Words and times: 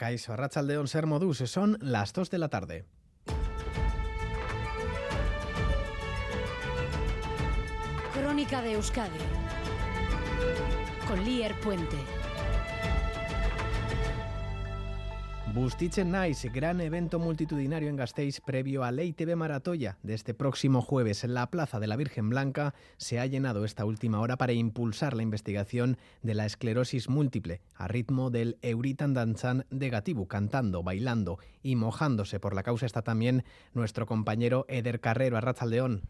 Kaiso 0.00 0.32
Arrachaldeón 0.32 0.88
Ser 0.88 1.04
Modus, 1.04 1.36
son 1.44 1.76
las 1.82 2.14
2 2.14 2.30
de 2.30 2.38
la 2.38 2.48
tarde. 2.48 2.86
Crónica 8.14 8.62
de 8.62 8.72
Euskadi 8.72 9.18
con 11.06 11.22
Lier 11.22 11.54
Puente. 11.60 11.98
Bustichen 15.54 16.12
Nice, 16.12 16.48
gran 16.48 16.80
evento 16.80 17.18
multitudinario 17.18 17.88
en 17.88 17.96
Gasteiz 17.96 18.40
previo 18.40 18.84
a 18.84 18.92
Ley 18.92 19.12
TV 19.12 19.34
Maratoya 19.34 19.98
de 20.04 20.14
este 20.14 20.32
próximo 20.32 20.80
jueves 20.80 21.24
en 21.24 21.34
la 21.34 21.50
Plaza 21.50 21.80
de 21.80 21.88
la 21.88 21.96
Virgen 21.96 22.30
Blanca 22.30 22.72
se 22.98 23.18
ha 23.18 23.26
llenado 23.26 23.64
esta 23.64 23.84
última 23.84 24.20
hora 24.20 24.36
para 24.36 24.52
impulsar 24.52 25.14
la 25.14 25.24
investigación 25.24 25.98
de 26.22 26.34
la 26.34 26.46
esclerosis 26.46 27.08
múltiple 27.08 27.62
a 27.74 27.88
ritmo 27.88 28.30
del 28.30 28.58
Euritan 28.62 29.12
Danzan 29.12 29.66
de 29.70 29.90
Gatibu, 29.90 30.28
cantando, 30.28 30.84
bailando 30.84 31.40
y 31.64 31.74
mojándose 31.74 32.38
por 32.38 32.54
la 32.54 32.62
causa 32.62 32.86
está 32.86 33.02
también 33.02 33.42
nuestro 33.74 34.06
compañero 34.06 34.66
Eder 34.68 35.00
Carrero, 35.00 35.36
Arrachaldeón. 35.36 36.02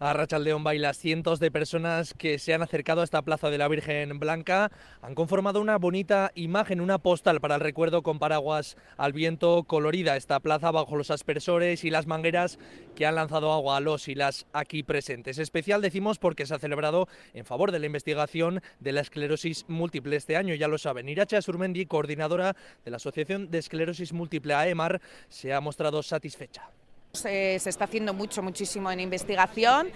A 0.00 0.12
Rachaldeón 0.12 0.62
Baila, 0.62 0.94
cientos 0.94 1.40
de 1.40 1.50
personas 1.50 2.14
que 2.14 2.38
se 2.38 2.54
han 2.54 2.62
acercado 2.62 3.00
a 3.00 3.04
esta 3.04 3.22
plaza 3.22 3.50
de 3.50 3.58
la 3.58 3.66
Virgen 3.66 4.20
Blanca 4.20 4.70
han 5.02 5.16
conformado 5.16 5.60
una 5.60 5.76
bonita 5.76 6.30
imagen, 6.36 6.80
una 6.80 6.98
postal 6.98 7.40
para 7.40 7.56
el 7.56 7.60
recuerdo 7.60 8.04
con 8.04 8.20
paraguas 8.20 8.76
al 8.96 9.12
viento 9.12 9.64
colorida. 9.64 10.16
Esta 10.16 10.38
plaza 10.38 10.70
bajo 10.70 10.94
los 10.94 11.10
aspersores 11.10 11.82
y 11.82 11.90
las 11.90 12.06
mangueras 12.06 12.60
que 12.94 13.06
han 13.06 13.16
lanzado 13.16 13.52
agua 13.52 13.76
a 13.76 13.80
los 13.80 14.06
y 14.06 14.14
las 14.14 14.46
aquí 14.52 14.84
presentes. 14.84 15.38
Especial 15.38 15.82
decimos 15.82 16.20
porque 16.20 16.46
se 16.46 16.54
ha 16.54 16.60
celebrado 16.60 17.08
en 17.34 17.44
favor 17.44 17.72
de 17.72 17.80
la 17.80 17.86
investigación 17.86 18.62
de 18.78 18.92
la 18.92 19.00
esclerosis 19.00 19.64
múltiple 19.66 20.14
este 20.14 20.36
año, 20.36 20.54
ya 20.54 20.68
lo 20.68 20.78
saben. 20.78 21.08
Iracha 21.08 21.42
Surmendi, 21.42 21.86
coordinadora 21.86 22.54
de 22.84 22.90
la 22.92 22.98
Asociación 22.98 23.50
de 23.50 23.58
Esclerosis 23.58 24.12
Múltiple 24.12 24.54
AEMAR, 24.54 25.00
se 25.28 25.52
ha 25.52 25.60
mostrado 25.60 26.04
satisfecha. 26.04 26.70
Se, 27.20 27.56
está 27.56 27.84
haciendo 27.84 28.14
mucho, 28.14 28.42
muchísimo 28.42 28.90
en 28.90 29.00
investigación. 29.00 29.88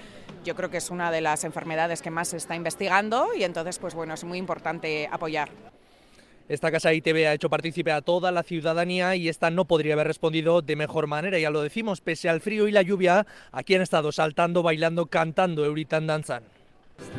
Yo 0.44 0.54
creo 0.54 0.70
que 0.70 0.78
es 0.78 0.90
una 0.90 1.10
de 1.10 1.20
las 1.20 1.44
enfermedades 1.44 2.02
que 2.02 2.10
más 2.10 2.28
se 2.28 2.36
está 2.36 2.56
investigando 2.56 3.28
y 3.36 3.44
entonces, 3.44 3.78
pues 3.78 3.94
bueno, 3.94 4.14
es 4.14 4.24
muy 4.24 4.38
importante 4.38 5.08
apoyar. 5.10 5.50
Esta 6.48 6.70
casa 6.70 6.92
ITV 6.92 7.28
ha 7.28 7.34
hecho 7.34 7.48
partícipe 7.48 7.92
a 7.92 8.02
toda 8.02 8.32
la 8.32 8.42
ciudadanía 8.42 9.14
y 9.16 9.28
esta 9.28 9.50
no 9.50 9.64
podría 9.64 9.94
haber 9.94 10.08
respondido 10.08 10.60
de 10.60 10.76
mejor 10.76 11.06
manera, 11.06 11.38
ya 11.38 11.50
lo 11.50 11.62
decimos, 11.62 12.00
pese 12.00 12.28
al 12.28 12.40
frío 12.40 12.66
y 12.68 12.72
la 12.72 12.82
lluvia, 12.82 13.26
aquí 13.52 13.74
han 13.74 13.82
estado 13.82 14.10
saltando, 14.12 14.62
bailando, 14.62 15.06
cantando 15.06 15.64
Euritan 15.64 16.06
Danzan. 16.06 16.42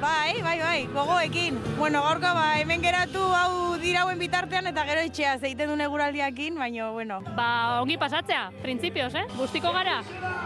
Bai, 0.01 0.41
bai, 0.41 0.59
bai, 0.59 0.87
gogoekin. 0.93 1.59
Bueno, 1.77 2.01
gaurko 2.03 2.33
ba, 2.35 2.59
hemen 2.59 2.81
geratu 2.83 3.21
hau 3.35 3.77
dirauen 3.81 4.19
bitartean 4.19 4.67
eta 4.71 4.85
gero 4.89 5.03
itxea 5.07 5.37
zeiten 5.39 5.71
duen 5.71 5.81
eguraldiakin, 5.85 6.57
baina, 6.59 6.89
bueno. 6.91 7.21
Ba, 7.37 7.81
ongi 7.81 7.97
pasatzea, 7.97 8.49
printzipioz, 8.61 9.13
eh? 9.15 9.25
Bustiko 9.37 9.71
gara, 9.75 10.01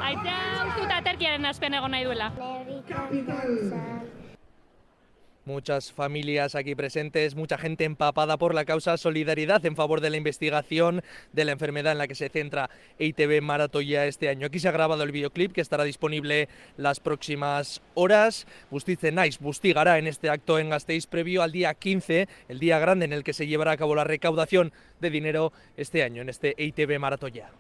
aitzea 0.10 0.68
ustu 0.68 0.86
eta 0.86 1.02
aterkiaren 1.04 1.46
aspen 1.46 1.74
egon 1.80 1.92
nahi 1.92 2.06
duela. 2.10 2.32
Muchas 5.48 5.94
familias 5.94 6.56
aquí 6.56 6.76
presentes, 6.76 7.36
mucha 7.36 7.58
gente 7.58 7.86
empapada 7.86 8.36
por 8.36 8.54
la 8.54 8.66
causa 8.66 8.98
solidaridad 8.98 9.66
en 9.66 9.78
favor 9.78 10.02
de 10.02 10.10
la 10.10 10.18
investigación 10.18 11.02
de 11.32 11.46
la 11.46 11.54
enfermedad 11.54 11.94
en 11.94 12.00
la 12.00 12.08
que 12.10 12.16
se 12.16 12.28
centra 12.28 12.70
EITV 13.00 13.42
Maratoya 13.42 14.08
este 14.08 14.28
año. 14.28 14.48
Aquí 14.48 14.60
se 14.60 14.68
ha 14.68 14.74
grabado 14.74 15.04
el 15.04 15.14
videoclip 15.14 15.54
que 15.54 15.62
estará 15.62 15.86
disponible 15.86 16.50
las 16.76 17.00
próximas 17.00 17.82
horas. 17.94 18.46
Bustice 18.70 19.14
Nice 19.14 19.38
bustigará 19.40 19.98
en 20.00 20.08
este 20.08 20.30
acto 20.30 20.60
en 20.60 20.70
Gasteiz 20.70 21.08
previo 21.08 21.42
al 21.42 21.54
día 21.54 21.74
15, 21.74 22.28
el 22.50 22.60
día 22.60 22.78
grande 22.80 23.06
en 23.06 23.14
el 23.14 23.24
que 23.24 23.32
se 23.32 23.48
llevará 23.48 23.72
a 23.72 23.78
cabo 23.78 23.96
la 23.96 24.04
recaudación 24.04 24.74
de 25.00 25.10
dinero 25.10 25.54
este 25.78 26.04
año 26.04 26.24
en 26.24 26.28
este 26.28 26.56
EITV 26.62 27.00
Maratoya. 27.00 27.52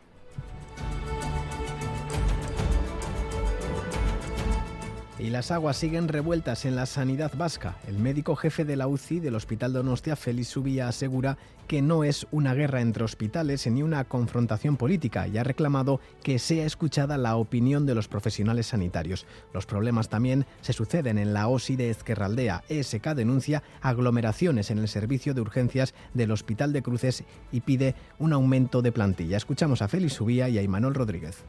Y 5.28 5.30
las 5.30 5.52
aguas 5.52 5.76
siguen 5.76 6.08
revueltas 6.08 6.64
en 6.64 6.78
la 6.78 6.86
sanidad 6.86 7.34
vasca. 7.36 7.76
El 7.86 7.98
médico 7.98 8.38
jefe 8.38 8.64
de 8.64 8.78
la 8.78 8.88
UCI 8.88 9.20
del 9.20 9.36
Hospital 9.36 9.74
Donostia, 9.74 10.16
Félix 10.16 10.48
Subía, 10.48 10.88
asegura 10.88 11.38
que 11.68 11.82
no 11.82 12.06
es 12.06 12.26
una 12.32 12.54
guerra 12.54 12.80
entre 12.80 13.04
hospitales 13.04 13.68
ni 13.68 13.84
una 13.84 14.06
confrontación 14.06 14.78
política 14.78 15.28
y 15.28 15.38
ha 15.38 15.44
reclamado 15.44 16.00
que 16.24 16.40
sea 16.40 16.66
escuchada 16.66 17.18
la 17.18 17.36
opinión 17.36 17.86
de 17.86 17.94
los 17.94 18.08
profesionales 18.08 18.68
sanitarios. 18.68 19.26
Los 19.54 19.66
problemas 19.66 20.08
también 20.08 20.46
se 20.62 20.72
suceden 20.72 21.18
en 21.18 21.34
la 21.34 21.50
OSI 21.50 21.76
de 21.76 21.90
Ezquerraldea. 21.90 22.64
ESK 22.70 23.08
denuncia 23.08 23.64
aglomeraciones 23.82 24.72
en 24.72 24.80
el 24.80 24.88
servicio 24.88 25.34
de 25.34 25.42
urgencias 25.42 25.94
del 26.14 26.32
Hospital 26.32 26.72
de 26.72 26.84
Cruces 26.84 27.26
y 27.52 27.60
pide 27.60 27.96
un 28.18 28.32
aumento 28.32 28.82
de 28.82 28.94
plantilla. 28.94 29.36
Escuchamos 29.36 29.82
a 29.82 29.90
Félix 29.90 30.14
Subía 30.14 30.48
y 30.48 30.58
a 30.58 30.62
Imanol 30.62 30.96
Rodríguez. 30.96 31.44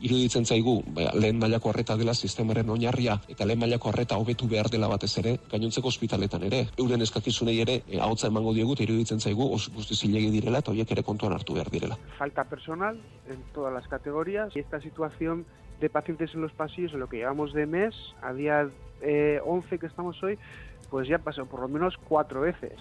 Iruditzen 0.00 0.44
zaigu 0.44 0.82
ba, 0.94 1.10
lehen 1.14 1.38
mailako 1.38 1.70
arreta 1.70 1.96
dela 1.96 2.14
sistemaren 2.14 2.70
oinarria 2.70 3.18
eta 3.28 3.46
lehen 3.46 3.60
mailako 3.60 3.90
arreta 3.90 4.18
hobetu 4.20 4.48
behar 4.48 4.68
dela 4.72 4.88
batez 4.92 5.12
ere 5.22 5.36
gainontzeko 5.50 5.88
ospitaletan 5.88 6.44
ere 6.48 6.66
euren 6.78 7.02
eskakizunei 7.02 7.58
ere 7.60 7.80
e, 7.88 8.00
ahotza 8.00 8.28
emango 8.32 8.54
diegu 8.54 8.76
eta 8.76 8.84
iruditzen 8.84 9.20
zaigu 9.20 9.48
oso 9.54 9.72
guzti 9.74 9.96
zilegi 9.96 10.30
direla 10.30 10.60
eta 10.64 10.70
horiek 10.70 10.92
ere 10.92 11.02
kontuan 11.02 11.32
hartu 11.32 11.54
behar 11.54 11.70
direla. 11.70 11.96
Falta 12.18 12.44
personal 12.44 13.00
en 13.28 13.42
todas 13.54 13.72
las 13.72 13.88
categorías 13.88 14.54
y 14.54 14.60
esta 14.60 14.80
situación 14.80 15.46
de 15.80 15.90
pacientes 15.90 16.34
en 16.34 16.42
los 16.42 16.52
pasillos 16.52 16.92
en 16.92 17.00
lo 17.00 17.08
que 17.08 17.18
llevamos 17.18 17.52
de 17.52 17.66
mes 17.66 17.94
a 18.22 18.32
día 18.32 18.68
eh, 19.02 19.40
11 19.44 19.78
que 19.78 19.86
estamos 19.86 20.22
hoy 20.22 20.38
pues 20.90 21.08
ya 21.08 21.18
pasó 21.18 21.46
por 21.46 21.60
lo 21.60 21.68
menos 21.68 21.94
cuatro 22.08 22.42
veces. 22.42 22.78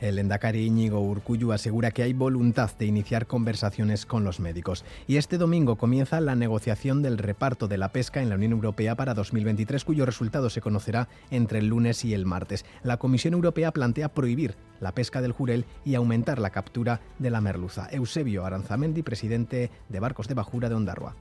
El 0.00 0.20
endacari 0.20 0.64
Íñigo 0.64 1.00
Urcullu 1.00 1.52
asegura 1.52 1.90
que 1.90 2.04
hay 2.04 2.12
voluntad 2.12 2.70
de 2.78 2.86
iniciar 2.86 3.26
conversaciones 3.26 4.06
con 4.06 4.22
los 4.22 4.38
médicos. 4.38 4.84
Y 5.08 5.16
este 5.16 5.38
domingo 5.38 5.76
comienza 5.76 6.20
la 6.20 6.36
negociación 6.36 7.02
del 7.02 7.18
reparto 7.18 7.66
de 7.66 7.78
la 7.78 7.88
pesca 7.88 8.22
en 8.22 8.28
la 8.28 8.36
Unión 8.36 8.52
Europea 8.52 8.94
para 8.94 9.14
2023, 9.14 9.84
cuyo 9.84 10.06
resultado 10.06 10.50
se 10.50 10.60
conocerá 10.60 11.08
entre 11.30 11.58
el 11.58 11.66
lunes 11.66 12.04
y 12.04 12.14
el 12.14 12.26
martes. 12.26 12.64
La 12.84 12.98
Comisión 12.98 13.34
Europea 13.34 13.72
plantea 13.72 14.10
prohibir 14.10 14.54
la 14.80 14.92
pesca 14.92 15.20
del 15.20 15.32
jurel 15.32 15.64
y 15.84 15.96
aumentar 15.96 16.38
la 16.38 16.50
captura 16.50 17.00
de 17.18 17.30
la 17.30 17.40
merluza. 17.40 17.88
Eusebio 17.90 18.44
Aranzamendi, 18.44 19.02
presidente 19.02 19.70
de 19.88 20.00
Barcos 20.00 20.28
de 20.28 20.34
Bajura 20.34 20.68
de 20.68 20.76
Ondarroa. 20.76 21.16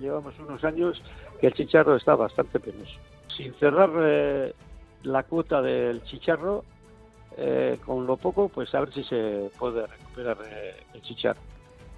Llevamos 0.00 0.34
unos 0.40 0.62
años 0.64 1.00
que 1.40 1.46
el 1.46 1.54
chicharro 1.54 1.96
está 1.96 2.16
bastante 2.16 2.58
penoso. 2.58 2.98
Sin 3.36 3.54
cerrar 3.54 3.90
eh, 4.00 4.54
la 5.04 5.22
cuota 5.22 5.62
del 5.62 6.02
chicharro, 6.02 6.64
eh, 7.38 7.78
con 7.86 8.06
lo 8.06 8.16
poco, 8.16 8.48
pues 8.48 8.74
a 8.74 8.80
ver 8.80 8.92
si 8.92 9.04
se 9.04 9.50
puede 9.58 9.86
recuperar 9.86 10.38
eh, 10.44 10.74
el 10.92 11.02
chicharro. 11.02 11.40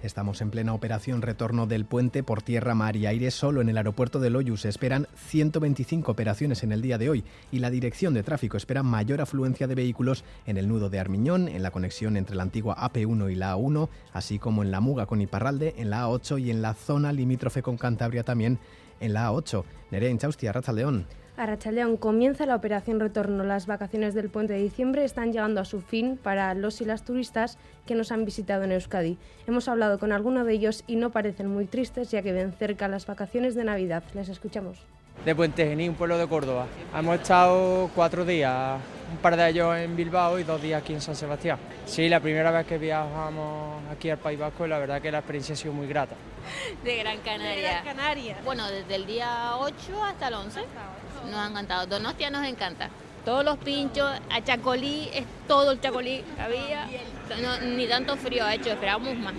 Estamos 0.03 0.41
en 0.41 0.49
plena 0.49 0.73
operación 0.73 1.21
retorno 1.21 1.67
del 1.67 1.85
puente 1.85 2.23
por 2.23 2.41
tierra, 2.41 2.73
mar 2.73 2.95
y 2.95 3.05
aire. 3.05 3.29
Solo 3.29 3.61
en 3.61 3.69
el 3.69 3.77
aeropuerto 3.77 4.19
de 4.19 4.31
Loyu 4.31 4.57
se 4.57 4.67
esperan 4.67 5.07
125 5.15 6.11
operaciones 6.11 6.63
en 6.63 6.71
el 6.71 6.81
día 6.81 6.97
de 6.97 7.09
hoy 7.09 7.23
y 7.51 7.59
la 7.59 7.69
dirección 7.69 8.15
de 8.15 8.23
tráfico 8.23 8.57
espera 8.57 8.81
mayor 8.81 9.21
afluencia 9.21 9.67
de 9.67 9.75
vehículos 9.75 10.23
en 10.47 10.57
el 10.57 10.67
nudo 10.67 10.89
de 10.89 10.99
Armiñón, 10.99 11.47
en 11.47 11.61
la 11.61 11.69
conexión 11.69 12.17
entre 12.17 12.35
la 12.35 12.43
antigua 12.43 12.75
AP1 12.77 13.31
y 13.31 13.35
la 13.35 13.55
A1, 13.55 13.89
así 14.13 14.39
como 14.39 14.63
en 14.63 14.71
la 14.71 14.79
Muga 14.79 15.05
con 15.05 15.21
Iparralde, 15.21 15.75
en 15.77 15.91
la 15.91 16.07
A8 16.07 16.41
y 16.41 16.49
en 16.49 16.63
la 16.63 16.73
zona 16.73 17.13
limítrofe 17.13 17.61
con 17.61 17.77
Cantabria 17.77 18.23
también 18.23 18.57
en 19.01 19.13
la 19.13 19.29
A8. 19.29 19.63
Nerea 19.91 20.09
Inchaustia, 20.09 20.53
León. 20.73 21.05
Arrachaldeón 21.37 21.97
comienza 21.97 22.45
la 22.45 22.55
operación 22.55 22.99
retorno. 22.99 23.43
Las 23.43 23.65
vacaciones 23.65 24.13
del 24.13 24.29
puente 24.29 24.53
de 24.53 24.61
diciembre 24.61 25.03
están 25.03 25.33
llegando 25.33 25.59
a 25.59 25.65
su 25.65 25.81
fin 25.81 26.19
para 26.21 26.53
los 26.53 26.81
y 26.81 26.85
las 26.85 27.03
turistas 27.03 27.57
que 27.85 27.95
nos 27.95 28.11
han 28.11 28.25
visitado 28.25 28.63
en 28.63 28.73
Euskadi. 28.73 29.17
Hemos 29.47 29.67
hablado 29.67 29.97
con 29.97 30.11
alguno 30.11 30.45
de 30.45 30.53
ellos 30.53 30.83
y 30.87 30.97
no 30.97 31.11
parecen 31.11 31.47
muy 31.47 31.65
tristes 31.65 32.11
ya 32.11 32.21
que 32.21 32.31
ven 32.31 32.53
cerca 32.53 32.87
las 32.87 33.07
vacaciones 33.07 33.55
de 33.55 33.63
Navidad. 33.63 34.03
Les 34.13 34.29
escuchamos. 34.29 34.85
De 35.25 35.35
Puente 35.35 35.67
Genil, 35.67 35.89
un 35.91 35.95
pueblo 35.95 36.17
de 36.17 36.27
Córdoba. 36.27 36.65
Hemos 36.97 37.19
estado 37.19 37.91
cuatro 37.93 38.25
días, 38.25 38.79
un 39.11 39.17
par 39.17 39.35
de 39.37 39.49
ellos 39.49 39.77
en 39.77 39.95
Bilbao 39.95 40.39
y 40.39 40.43
dos 40.43 40.59
días 40.59 40.81
aquí 40.81 40.93
en 40.93 41.01
San 41.01 41.15
Sebastián. 41.15 41.59
Sí, 41.85 42.09
la 42.09 42.19
primera 42.19 42.49
vez 42.49 42.65
que 42.65 42.79
viajamos 42.79 43.83
aquí 43.91 44.09
al 44.09 44.17
País 44.17 44.39
Vasco, 44.39 44.65
la 44.65 44.79
verdad 44.79 44.99
que 44.99 45.11
la 45.11 45.19
experiencia 45.19 45.53
ha 45.53 45.55
sido 45.55 45.73
muy 45.73 45.85
grata. 45.85 46.15
De 46.83 46.97
Gran 46.97 47.19
Canaria. 47.19 47.53
De 47.53 47.61
Gran 47.61 47.83
Canaria. 47.83 48.37
Bueno, 48.43 48.67
desde 48.71 48.95
el 48.95 49.05
día 49.05 49.57
8 49.59 49.75
hasta 50.03 50.29
el 50.29 50.33
11. 50.33 50.61
Nos 51.29 51.39
ha 51.39 51.47
encantado. 51.47 51.85
Donostia 51.85 52.31
nos 52.31 52.47
encanta. 52.47 52.89
Todos 53.23 53.45
los 53.45 53.59
pinchos, 53.59 54.09
a 54.31 54.43
Chacolí, 54.43 55.07
es 55.13 55.25
todo 55.47 55.73
el 55.73 55.79
Chacolí 55.79 56.23
que 56.35 56.41
había. 56.41 56.87
No, 57.39 57.61
ni 57.61 57.85
tanto 57.85 58.17
frío 58.17 58.43
ha 58.43 58.55
hecho, 58.55 58.71
esperábamos 58.71 59.15
más. 59.17 59.35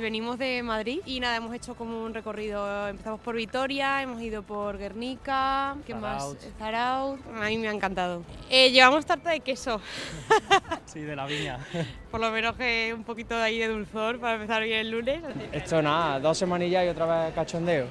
Venimos 0.00 0.38
de 0.38 0.62
Madrid 0.62 1.00
y 1.04 1.20
nada, 1.20 1.36
hemos 1.36 1.54
hecho 1.54 1.74
como 1.74 2.02
un 2.02 2.14
recorrido. 2.14 2.88
Empezamos 2.88 3.20
por 3.20 3.36
Vitoria, 3.36 4.02
hemos 4.02 4.20
ido 4.22 4.42
por 4.42 4.78
Guernica, 4.78 5.76
¿qué 5.86 5.94
más? 5.94 6.36
Zaraut. 6.58 7.20
A 7.36 7.46
mí 7.48 7.58
me 7.58 7.68
ha 7.68 7.72
encantado. 7.72 8.22
Eh, 8.48 8.70
llevamos 8.70 9.04
tarta 9.04 9.30
de 9.30 9.40
queso. 9.40 9.80
sí, 10.86 11.00
de 11.00 11.14
la 11.14 11.26
viña. 11.26 11.58
por 12.10 12.20
lo 12.20 12.30
menos 12.30 12.56
que 12.56 12.92
un 12.94 13.04
poquito 13.04 13.36
de 13.36 13.42
ahí 13.42 13.58
de 13.58 13.68
dulzor 13.68 14.18
para 14.18 14.34
empezar 14.36 14.62
bien 14.62 14.80
el 14.80 14.90
lunes. 14.90 15.22
Esto 15.52 15.82
nada, 15.82 16.18
dos 16.18 16.38
semanillas 16.38 16.86
y 16.86 16.88
otra 16.88 17.24
vez 17.24 17.34
cachondeo. 17.34 17.86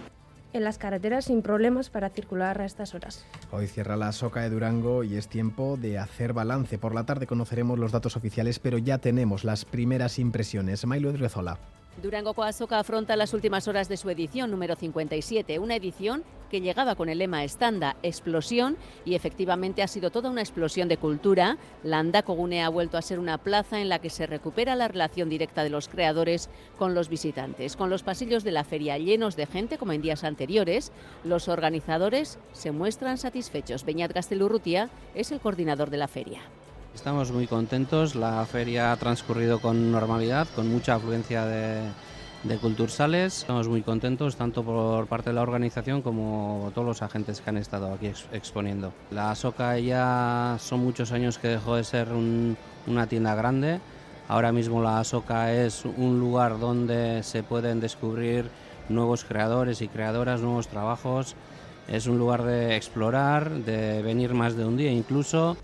en 0.52 0.64
las 0.64 0.80
carreteras 0.80 1.26
sin 1.26 1.44
problemas 1.44 1.92
para 1.92 2.10
circular 2.10 2.60
a 2.60 2.66
estas 2.66 2.96
horas. 2.96 3.24
Hoy 3.52 3.68
cierra 3.68 3.96
la 3.96 4.12
Soca 4.12 4.42
de 4.42 4.50
Durango 4.50 5.04
y 5.04 5.16
es 5.16 5.28
tiempo 5.28 5.78
de 5.78 6.00
hacer 6.00 6.34
balance. 6.34 6.80
Por 6.80 6.96
la 6.96 7.06
tarde 7.06 7.28
conoceremos 7.28 7.78
los 7.78 7.92
datos 7.92 8.18
oficiales, 8.18 8.58
pero 8.58 8.80
ya 8.80 8.98
tenemos 8.98 9.44
las 9.44 9.64
primeras 9.64 10.18
impresiones. 10.18 10.86
Mailo 10.88 11.12
Driozola. 11.12 11.60
Durango 11.97 12.33
Coasoca 12.33 12.80
afronta 12.80 13.18
las 13.18 13.33
últimas 13.33 13.68
horas 13.68 13.89
de 13.89 13.97
su 13.97 14.09
edición 14.09 14.51
número 14.51 14.75
57, 14.75 15.59
una 15.59 15.75
edición 15.75 16.24
que 16.50 16.62
llegaba 16.62 16.95
con 16.95 17.09
el 17.09 17.18
lema 17.18 17.44
Estanda, 17.44 17.97
explosión, 18.03 18.77
y 19.03 19.15
efectivamente 19.15 19.83
ha 19.83 19.88
sido 19.88 20.09
toda 20.09 20.30
una 20.30 20.41
explosión 20.41 20.88
de 20.88 20.97
cultura. 20.97 21.57
La 21.83 22.00
ha 22.00 22.69
vuelto 22.69 22.97
a 22.97 23.01
ser 23.01 23.19
una 23.19 23.38
plaza 23.38 23.81
en 23.81 23.89
la 23.89 24.00
que 24.00 24.09
se 24.09 24.27
recupera 24.27 24.75
la 24.75 24.88
relación 24.88 25.30
directa 25.30 25.63
de 25.63 25.69
los 25.69 25.89
creadores 25.89 26.50
con 26.77 26.95
los 26.95 27.09
visitantes. 27.09 27.75
Con 27.75 27.89
los 27.89 28.03
pasillos 28.03 28.44
de 28.44 28.51
la 28.51 28.63
feria 28.63 28.97
llenos 28.97 29.36
de 29.36 29.45
gente, 29.45 29.77
como 29.77 29.91
en 29.91 30.01
días 30.01 30.24
anteriores, 30.24 30.91
los 31.24 31.50
organizadores 31.50 32.39
se 32.53 32.71
muestran 32.71 33.18
satisfechos. 33.18 33.83
Beñat 33.83 34.13
Gastelurrutia 34.13 34.89
es 35.15 35.31
el 35.31 35.41
coordinador 35.41 35.89
de 35.89 35.97
la 35.97 36.07
feria. 36.07 36.41
Estamos 36.95 37.31
muy 37.31 37.47
contentos, 37.47 38.15
la 38.15 38.45
feria 38.45 38.91
ha 38.91 38.97
transcurrido 38.97 39.59
con 39.59 39.91
normalidad, 39.91 40.47
con 40.56 40.68
mucha 40.69 40.95
afluencia 40.95 41.45
de, 41.45 41.81
de 42.44 42.57
cultursales. 42.57 43.39
Estamos 43.39 43.68
muy 43.68 43.81
contentos 43.81 44.36
tanto 44.36 44.63
por 44.63 45.07
parte 45.07 45.30
de 45.30 45.36
la 45.36 45.41
organización 45.41 46.01
como 46.01 46.71
todos 46.74 46.88
los 46.88 47.01
agentes 47.01 47.41
que 47.41 47.50
han 47.50 47.57
estado 47.57 47.94
aquí 47.94 48.12
exponiendo. 48.31 48.91
La 49.12 49.33
SOCA 49.36 49.77
ya 49.80 50.57
son 50.59 50.81
muchos 50.81 51.12
años 51.12 51.38
que 51.38 51.50
dejó 51.50 51.75
de 51.75 51.83
ser 51.83 52.09
una 52.12 53.07
tienda 53.07 53.36
grande. 53.36 53.80
Ahora 54.27 54.51
mismo 54.51 54.81
la 54.81 55.03
SOCA 55.03 55.53
es 55.53 55.86
un 55.86 56.19
lugar 56.19 56.59
donde 56.59 57.24
se 57.24 57.44
pueden 57.44 57.80
descubrir 57.80 58.50
nuevos 58.89 59.24
creadores 59.25 59.81
y 59.81 59.88
creadoras, 59.88 60.41
nuevos 60.41 60.68
trabajos. 60.68 61.36
Es 61.88 62.07
un 62.07 62.18
lugar 62.18 62.44
de 62.44 62.75
explorar, 62.75 63.50
de 63.50 64.01
venir 64.01 64.33
más 64.33 64.56
de 64.56 64.65
un 64.65 64.77
día 64.77 64.91
incluso. 64.91 65.57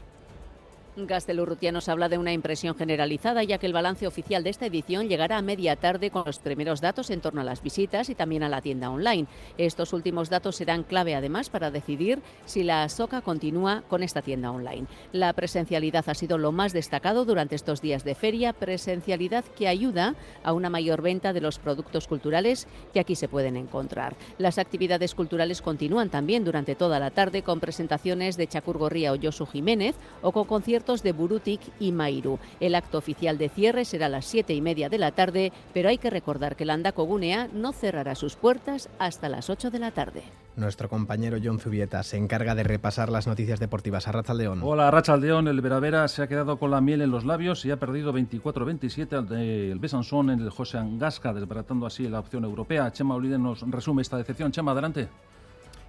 Gastelurrutia 0.97 1.73
nos 1.73 1.89
habla 1.89 2.07
de 2.07 2.17
una 2.17 2.31
impresión 2.31 2.73
generalizada, 2.73 3.43
ya 3.43 3.57
que 3.57 3.65
el 3.65 3.73
balance 3.73 4.07
oficial 4.07 4.43
de 4.43 4.49
esta 4.49 4.67
edición 4.67 5.09
llegará 5.09 5.37
a 5.37 5.41
media 5.41 5.75
tarde 5.75 6.09
con 6.09 6.23
los 6.25 6.39
primeros 6.39 6.79
datos 6.79 7.09
en 7.09 7.19
torno 7.19 7.41
a 7.41 7.43
las 7.43 7.61
visitas 7.61 8.09
y 8.09 8.15
también 8.15 8.43
a 8.43 8.49
la 8.49 8.61
tienda 8.61 8.89
online. 8.89 9.27
Estos 9.57 9.91
últimos 9.91 10.29
datos 10.29 10.55
serán 10.55 10.83
clave 10.83 11.13
además 11.13 11.49
para 11.49 11.69
decidir 11.69 12.21
si 12.45 12.63
la 12.63 12.87
SOCA 12.87 13.19
continúa 13.21 13.83
con 13.89 14.03
esta 14.03 14.21
tienda 14.21 14.51
online. 14.51 14.87
La 15.11 15.33
presencialidad 15.33 16.07
ha 16.07 16.13
sido 16.13 16.37
lo 16.37 16.53
más 16.53 16.71
destacado 16.71 17.25
durante 17.25 17.55
estos 17.55 17.81
días 17.81 18.05
de 18.05 18.15
feria, 18.15 18.53
presencialidad 18.53 19.43
que 19.43 19.67
ayuda 19.67 20.15
a 20.43 20.53
una 20.53 20.69
mayor 20.69 21.01
venta 21.01 21.33
de 21.33 21.41
los 21.41 21.59
productos 21.59 22.07
culturales 22.07 22.67
que 22.93 23.01
aquí 23.01 23.15
se 23.15 23.27
pueden 23.27 23.57
encontrar. 23.57 24.15
Las 24.37 24.57
actividades 24.57 25.13
culturales 25.13 25.61
continúan 25.61 26.09
también 26.09 26.45
durante 26.45 26.75
toda 26.75 26.99
la 26.99 27.11
tarde 27.11 27.41
con 27.41 27.59
presentaciones 27.59 28.37
de 28.37 28.47
Chacurgorría 28.47 29.11
o 29.11 29.17
Josu 29.21 29.45
Jiménez 29.45 29.95
o 30.21 30.31
con 30.31 30.45
conciertos 30.45 30.84
de 30.85 31.11
Burutik 31.13 31.61
y 31.79 31.91
Mairu. 31.91 32.37
El 32.59 32.75
acto 32.75 32.99
oficial 32.99 33.37
de 33.37 33.49
cierre 33.49 33.85
será 33.85 34.05
a 34.05 34.09
las 34.09 34.25
siete 34.25 34.53
y 34.53 34.61
media 34.61 34.87
de 34.87 34.99
la 34.99 35.11
tarde, 35.11 35.51
pero 35.73 35.89
hay 35.89 35.97
que 35.97 36.11
recordar 36.11 36.55
que 36.55 36.63
el 36.63 36.69
Andaco 36.69 37.03
Gunea 37.03 37.49
no 37.51 37.73
cerrará 37.73 38.13
sus 38.13 38.35
puertas 38.35 38.89
hasta 38.99 39.27
las 39.27 39.49
8 39.49 39.71
de 39.71 39.79
la 39.79 39.91
tarde. 39.91 40.23
Nuestro 40.55 40.87
compañero 40.87 41.37
John 41.43 41.59
Zubieta 41.59 42.01
se 42.03 42.17
encarga 42.17 42.55
de 42.55 42.63
repasar 42.63 43.09
las 43.09 43.27
noticias 43.27 43.59
deportivas. 43.59 44.07
A 44.07 44.33
León. 44.33 44.61
Hola, 44.63 45.03
León. 45.19 45.47
El 45.47 45.59
Veravera 45.59 46.07
se 46.07 46.21
ha 46.21 46.27
quedado 46.27 46.57
con 46.57 46.71
la 46.71 46.79
miel 46.79 47.01
en 47.01 47.11
los 47.11 47.25
labios 47.25 47.65
y 47.65 47.71
ha 47.71 47.77
perdido 47.77 48.13
24-27 48.13 49.71
el 49.71 49.79
Besançon 49.79 50.29
en 50.29 50.39
el 50.39 50.49
José 50.49 50.77
Angasca, 50.77 51.33
desbaratando 51.33 51.85
así 51.85 52.07
la 52.07 52.19
opción 52.19 52.45
europea. 52.45 52.91
Chema 52.91 53.15
Olide 53.15 53.37
nos 53.37 53.61
resume 53.69 54.03
esta 54.03 54.17
decepción. 54.17 54.51
Chema, 54.51 54.71
adelante. 54.71 55.09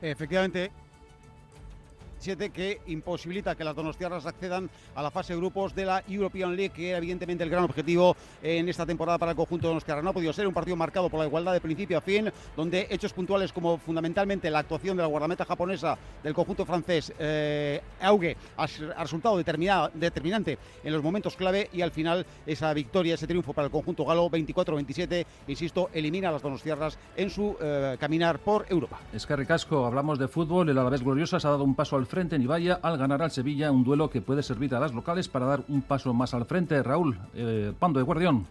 Efectivamente, 0.03 0.71
que 2.53 2.81
imposibilita 2.87 3.55
que 3.55 3.63
las 3.63 3.77
donostiarras 3.77 4.27
accedan 4.27 4.69
a 4.95 5.03
la 5.03 5.11
fase 5.11 5.33
de 5.33 5.39
grupos 5.39 5.75
de 5.75 5.85
la 5.85 6.03
European 6.09 6.57
League, 6.57 6.71
que 6.75 6.89
era 6.89 6.99
evidentemente 6.99 7.45
el 7.45 7.51
gran 7.51 7.65
objetivo 7.65 8.17
en 8.43 8.69
esta 8.69 8.85
temporada 8.85 9.19
para 9.19 9.31
el 9.31 9.37
conjunto 9.37 9.69
donostiarra. 9.69 10.03
No 10.03 10.11
ha 10.11 10.13
podido 10.13 10.33
ser 10.33 10.47
un 10.47 10.55
partido 10.55 10.77
marcado 10.77 11.09
por 11.09 11.21
la 11.21 11.27
igualdad 11.27 11.53
de 11.53 11.61
principio 11.61 11.99
a 11.99 12.01
fin, 12.01 12.31
donde 12.57 12.89
hechos 12.91 13.13
puntuales 13.13 13.53
como 13.53 13.79
fundamentalmente 13.79 14.51
la 14.51 14.61
actuación 14.61 14.97
de 14.97 15.03
la 15.03 15.09
guardameta 15.09 15.45
japonesa 15.45 15.97
del 16.23 16.35
conjunto 16.35 16.65
francés, 16.65 17.13
eh, 17.19 17.81
Auge, 18.01 18.37
ha, 18.57 18.67
resultado 19.03 19.37
determinante 19.37 20.59
en 20.83 20.93
los 20.93 21.03
momentos 21.03 21.37
clave 21.37 21.71
y 21.73 21.81
al 21.83 21.93
final 21.93 22.27
esa 22.45 22.73
victoria, 22.75 23.15
ese 23.15 23.27
triunfo 23.27 23.53
para 23.53 23.67
el 23.67 23.71
conjunto 23.71 24.05
galo 24.05 24.29
24-27, 24.29 25.25
insisto, 25.47 25.91
elimina 25.93 26.31
a 26.31 26.33
las 26.33 26.43
donostiarras 26.43 26.99
en 27.17 27.31
su 27.31 27.57
eh, 27.61 27.97
caminar 28.01 28.41
por 28.41 28.67
Europa. 28.69 28.99
Es 29.13 29.27
que 29.27 29.37
ricasco, 29.37 29.87
hablamos 29.87 30.19
de 30.19 30.27
fútbol, 30.27 30.69
el 30.69 30.79
Alavés 30.79 31.03
Gloriosa 31.03 31.37
ha 31.37 31.51
dado 31.51 31.65
un 31.65 31.75
paso 31.75 31.97
al 31.97 32.07
frente 32.07 32.16
frente 32.17 32.35
en 32.35 32.41
Ibaya 32.41 32.79
al 32.83 32.97
ganar 32.97 33.21
al 33.21 33.31
Sevilla, 33.31 33.71
un 33.71 33.85
duelo 33.85 34.09
que 34.09 34.23
puede 34.23 34.43
servir 34.43 34.75
a 34.75 34.81
las 34.81 34.95
locales 34.95 35.29
para 35.29 35.45
dar 35.45 35.65
un 35.69 35.83
paso 35.83 36.15
más 36.15 36.33
al 36.33 36.47
frente. 36.47 36.83
Raúl, 36.83 37.19
eh, 37.35 37.75
Pando 37.79 37.99
de 37.99 38.05
Guardión. 38.05 38.47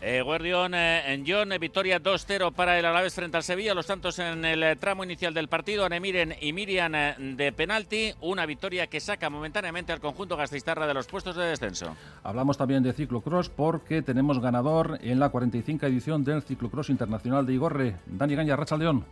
Eh, 0.00 0.22
Guardión 0.22 0.74
eh, 0.74 1.12
en 1.12 1.24
John, 1.26 1.50
eh, 1.50 1.58
victoria 1.58 2.00
2-0 2.00 2.52
para 2.52 2.78
el 2.78 2.86
Alavés 2.86 3.12
frente 3.12 3.36
al 3.36 3.42
Sevilla. 3.42 3.74
Los 3.74 3.88
tantos 3.88 4.20
en 4.20 4.44
el 4.44 4.62
eh, 4.62 4.76
tramo 4.76 5.02
inicial 5.02 5.34
del 5.34 5.48
partido, 5.48 5.84
Anemiren 5.84 6.36
y 6.40 6.52
Miriam 6.52 6.92
de 6.92 7.52
penalti. 7.52 8.12
Una 8.20 8.46
victoria 8.46 8.86
que 8.86 9.00
saca 9.00 9.28
momentáneamente 9.28 9.92
al 9.92 9.98
conjunto 9.98 10.36
gastistarra 10.36 10.86
de 10.86 10.94
los 10.94 11.08
puestos 11.08 11.34
de 11.34 11.46
descenso. 11.46 11.96
Hablamos 12.22 12.56
también 12.56 12.84
de 12.84 12.92
ciclocross 12.92 13.48
porque 13.48 14.02
tenemos 14.02 14.38
ganador 14.38 15.00
en 15.02 15.18
la 15.18 15.30
45 15.30 15.84
edición 15.84 16.22
del 16.22 16.42
ciclocross 16.42 16.90
internacional 16.90 17.44
de 17.44 17.54
Igorre. 17.54 17.96
Dani 18.06 18.36
Gaña, 18.36 18.54
Racha 18.54 18.76
León 18.76 19.04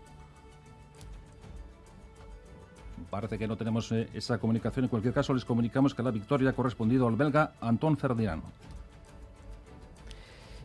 parece 3.11 3.39
que 3.39 3.49
no 3.49 3.57
tenemos 3.57 3.91
eh, 3.93 4.09
esa 4.15 4.39
comunicación. 4.39 4.85
En 4.85 4.89
cualquier 4.89 5.15
caso, 5.15 5.35
les 5.35 5.45
comunicamos 5.45 5.95
que 5.95 6.03
la 6.03 6.11
victoria 6.11 6.51
ha 6.51 6.53
correspondido 6.53 7.07
al 7.07 7.17
belga 7.17 7.53
Anton 7.61 7.97
Ferdinand. 7.97 8.43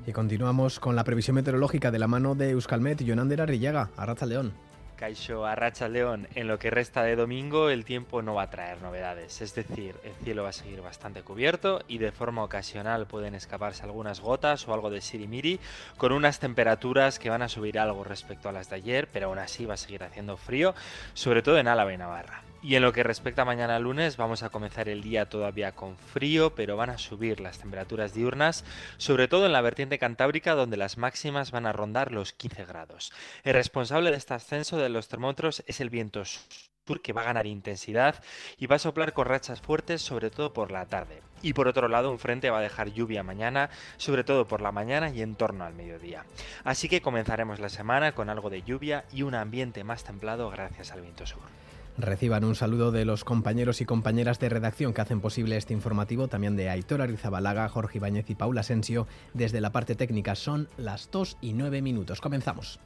Y 0.05 0.11
continuamos 0.11 0.79
con 0.79 0.95
la 0.95 1.03
previsión 1.03 1.35
meteorológica 1.35 1.89
de 1.89 1.99
la 1.99 2.07
mano 2.07 2.35
de 2.35 2.51
Euskalmet 2.51 2.99
y 3.01 3.07
Jonander 3.07 3.41
Arrillaga, 3.41 3.89
Arracha 3.95 4.25
León. 4.25 4.51
Caixo 4.95 5.45
Arracha 5.45 5.87
León, 5.87 6.27
en 6.35 6.47
lo 6.47 6.59
que 6.59 6.69
resta 6.69 7.03
de 7.03 7.15
domingo 7.15 7.69
el 7.69 7.85
tiempo 7.85 8.21
no 8.21 8.35
va 8.35 8.43
a 8.43 8.49
traer 8.49 8.81
novedades, 8.81 9.41
es 9.41 9.55
decir, 9.55 9.95
el 10.03 10.13
cielo 10.23 10.43
va 10.43 10.49
a 10.49 10.53
seguir 10.53 10.81
bastante 10.81 11.23
cubierto 11.23 11.81
y 11.87 11.97
de 11.97 12.11
forma 12.11 12.43
ocasional 12.43 13.07
pueden 13.07 13.35
escaparse 13.35 13.83
algunas 13.83 14.19
gotas 14.19 14.67
o 14.67 14.73
algo 14.73 14.89
de 14.89 15.01
sirimiri 15.01 15.59
con 15.97 16.11
unas 16.11 16.39
temperaturas 16.39 17.19
que 17.19 17.29
van 17.29 17.41
a 17.41 17.49
subir 17.49 17.79
algo 17.79 18.03
respecto 18.03 18.49
a 18.49 18.51
las 18.51 18.69
de 18.69 18.77
ayer, 18.77 19.07
pero 19.11 19.27
aún 19.27 19.39
así 19.39 19.65
va 19.65 19.73
a 19.73 19.77
seguir 19.77 20.03
haciendo 20.03 20.37
frío, 20.37 20.75
sobre 21.13 21.41
todo 21.41 21.57
en 21.57 21.67
Álava 21.67 21.93
y 21.93 21.97
Navarra. 21.97 22.52
Y 22.63 22.77
en 22.77 22.81
lo 22.81 22.93
que 22.93 23.03
respecta 23.03 23.41
a 23.41 23.45
mañana 23.45 23.77
lunes, 23.77 24.15
vamos 24.15 24.41
a 24.41 24.49
comenzar 24.49 24.87
el 24.87 25.03
día 25.03 25.27
todavía 25.27 25.73
con 25.73 25.97
frío, 25.97 26.55
pero 26.55 26.77
van 26.77 26.91
a 26.91 26.97
subir 26.97 27.41
las 27.41 27.59
temperaturas 27.59 28.13
diurnas, 28.13 28.63
sobre 28.95 29.27
todo 29.27 29.45
en 29.45 29.51
la 29.51 29.59
vertiente 29.59 29.99
cantábrica, 29.99 30.55
donde 30.55 30.77
las 30.77 30.97
máximas 30.97 31.51
van 31.51 31.65
a 31.65 31.73
rondar 31.73 32.13
los 32.13 32.31
15 32.31 32.63
grados. 32.63 33.11
El 33.43 33.55
responsable 33.55 34.11
de 34.11 34.17
este 34.17 34.33
ascenso 34.33 34.77
de 34.77 34.87
los 34.87 35.09
termómetros 35.09 35.61
es 35.67 35.81
el 35.81 35.89
viento 35.89 36.23
sur 36.23 37.01
que 37.01 37.11
va 37.11 37.23
a 37.23 37.25
ganar 37.25 37.47
intensidad 37.47 38.23
y 38.57 38.67
va 38.67 38.77
a 38.77 38.79
soplar 38.79 39.11
con 39.11 39.25
rachas 39.25 39.59
fuertes, 39.59 40.01
sobre 40.01 40.29
todo 40.29 40.53
por 40.53 40.71
la 40.71 40.85
tarde. 40.85 41.21
Y 41.41 41.51
por 41.51 41.67
otro 41.67 41.89
lado, 41.89 42.11
un 42.11 42.19
frente 42.19 42.49
va 42.49 42.59
a 42.59 42.61
dejar 42.61 42.93
lluvia 42.93 43.23
mañana, 43.23 43.71
sobre 43.97 44.23
todo 44.23 44.47
por 44.47 44.61
la 44.61 44.71
mañana 44.71 45.09
y 45.09 45.21
en 45.21 45.35
torno 45.35 45.65
al 45.65 45.73
mediodía. 45.73 46.25
Así 46.63 46.87
que 46.87 47.01
comenzaremos 47.01 47.59
la 47.59 47.67
semana 47.67 48.13
con 48.13 48.29
algo 48.29 48.49
de 48.49 48.63
lluvia 48.63 49.03
y 49.11 49.23
un 49.23 49.35
ambiente 49.35 49.83
más 49.83 50.05
templado 50.05 50.49
gracias 50.49 50.93
al 50.93 51.01
viento 51.01 51.25
sur. 51.25 51.41
Reciban 51.97 52.43
un 52.43 52.55
saludo 52.55 52.91
de 52.91 53.05
los 53.05 53.23
compañeros 53.23 53.79
y 53.79 53.85
compañeras 53.85 54.39
de 54.39 54.49
redacción 54.49 54.93
que 54.93 55.01
hacen 55.01 55.21
posible 55.21 55.57
este 55.57 55.73
informativo, 55.73 56.27
también 56.27 56.55
de 56.55 56.69
Aitor 56.69 57.01
Arizabalaga, 57.01 57.69
Jorge 57.69 57.99
Ibáñez 57.99 58.29
y 58.29 58.35
Paula 58.35 58.61
Asensio. 58.61 59.07
Desde 59.33 59.61
la 59.61 59.71
parte 59.71 59.93
técnica 59.93 60.33
son 60.35 60.67
las 60.77 61.11
2 61.11 61.37
y 61.41 61.53
9 61.53 61.81
minutos. 61.83 62.19
Comenzamos. 62.19 62.79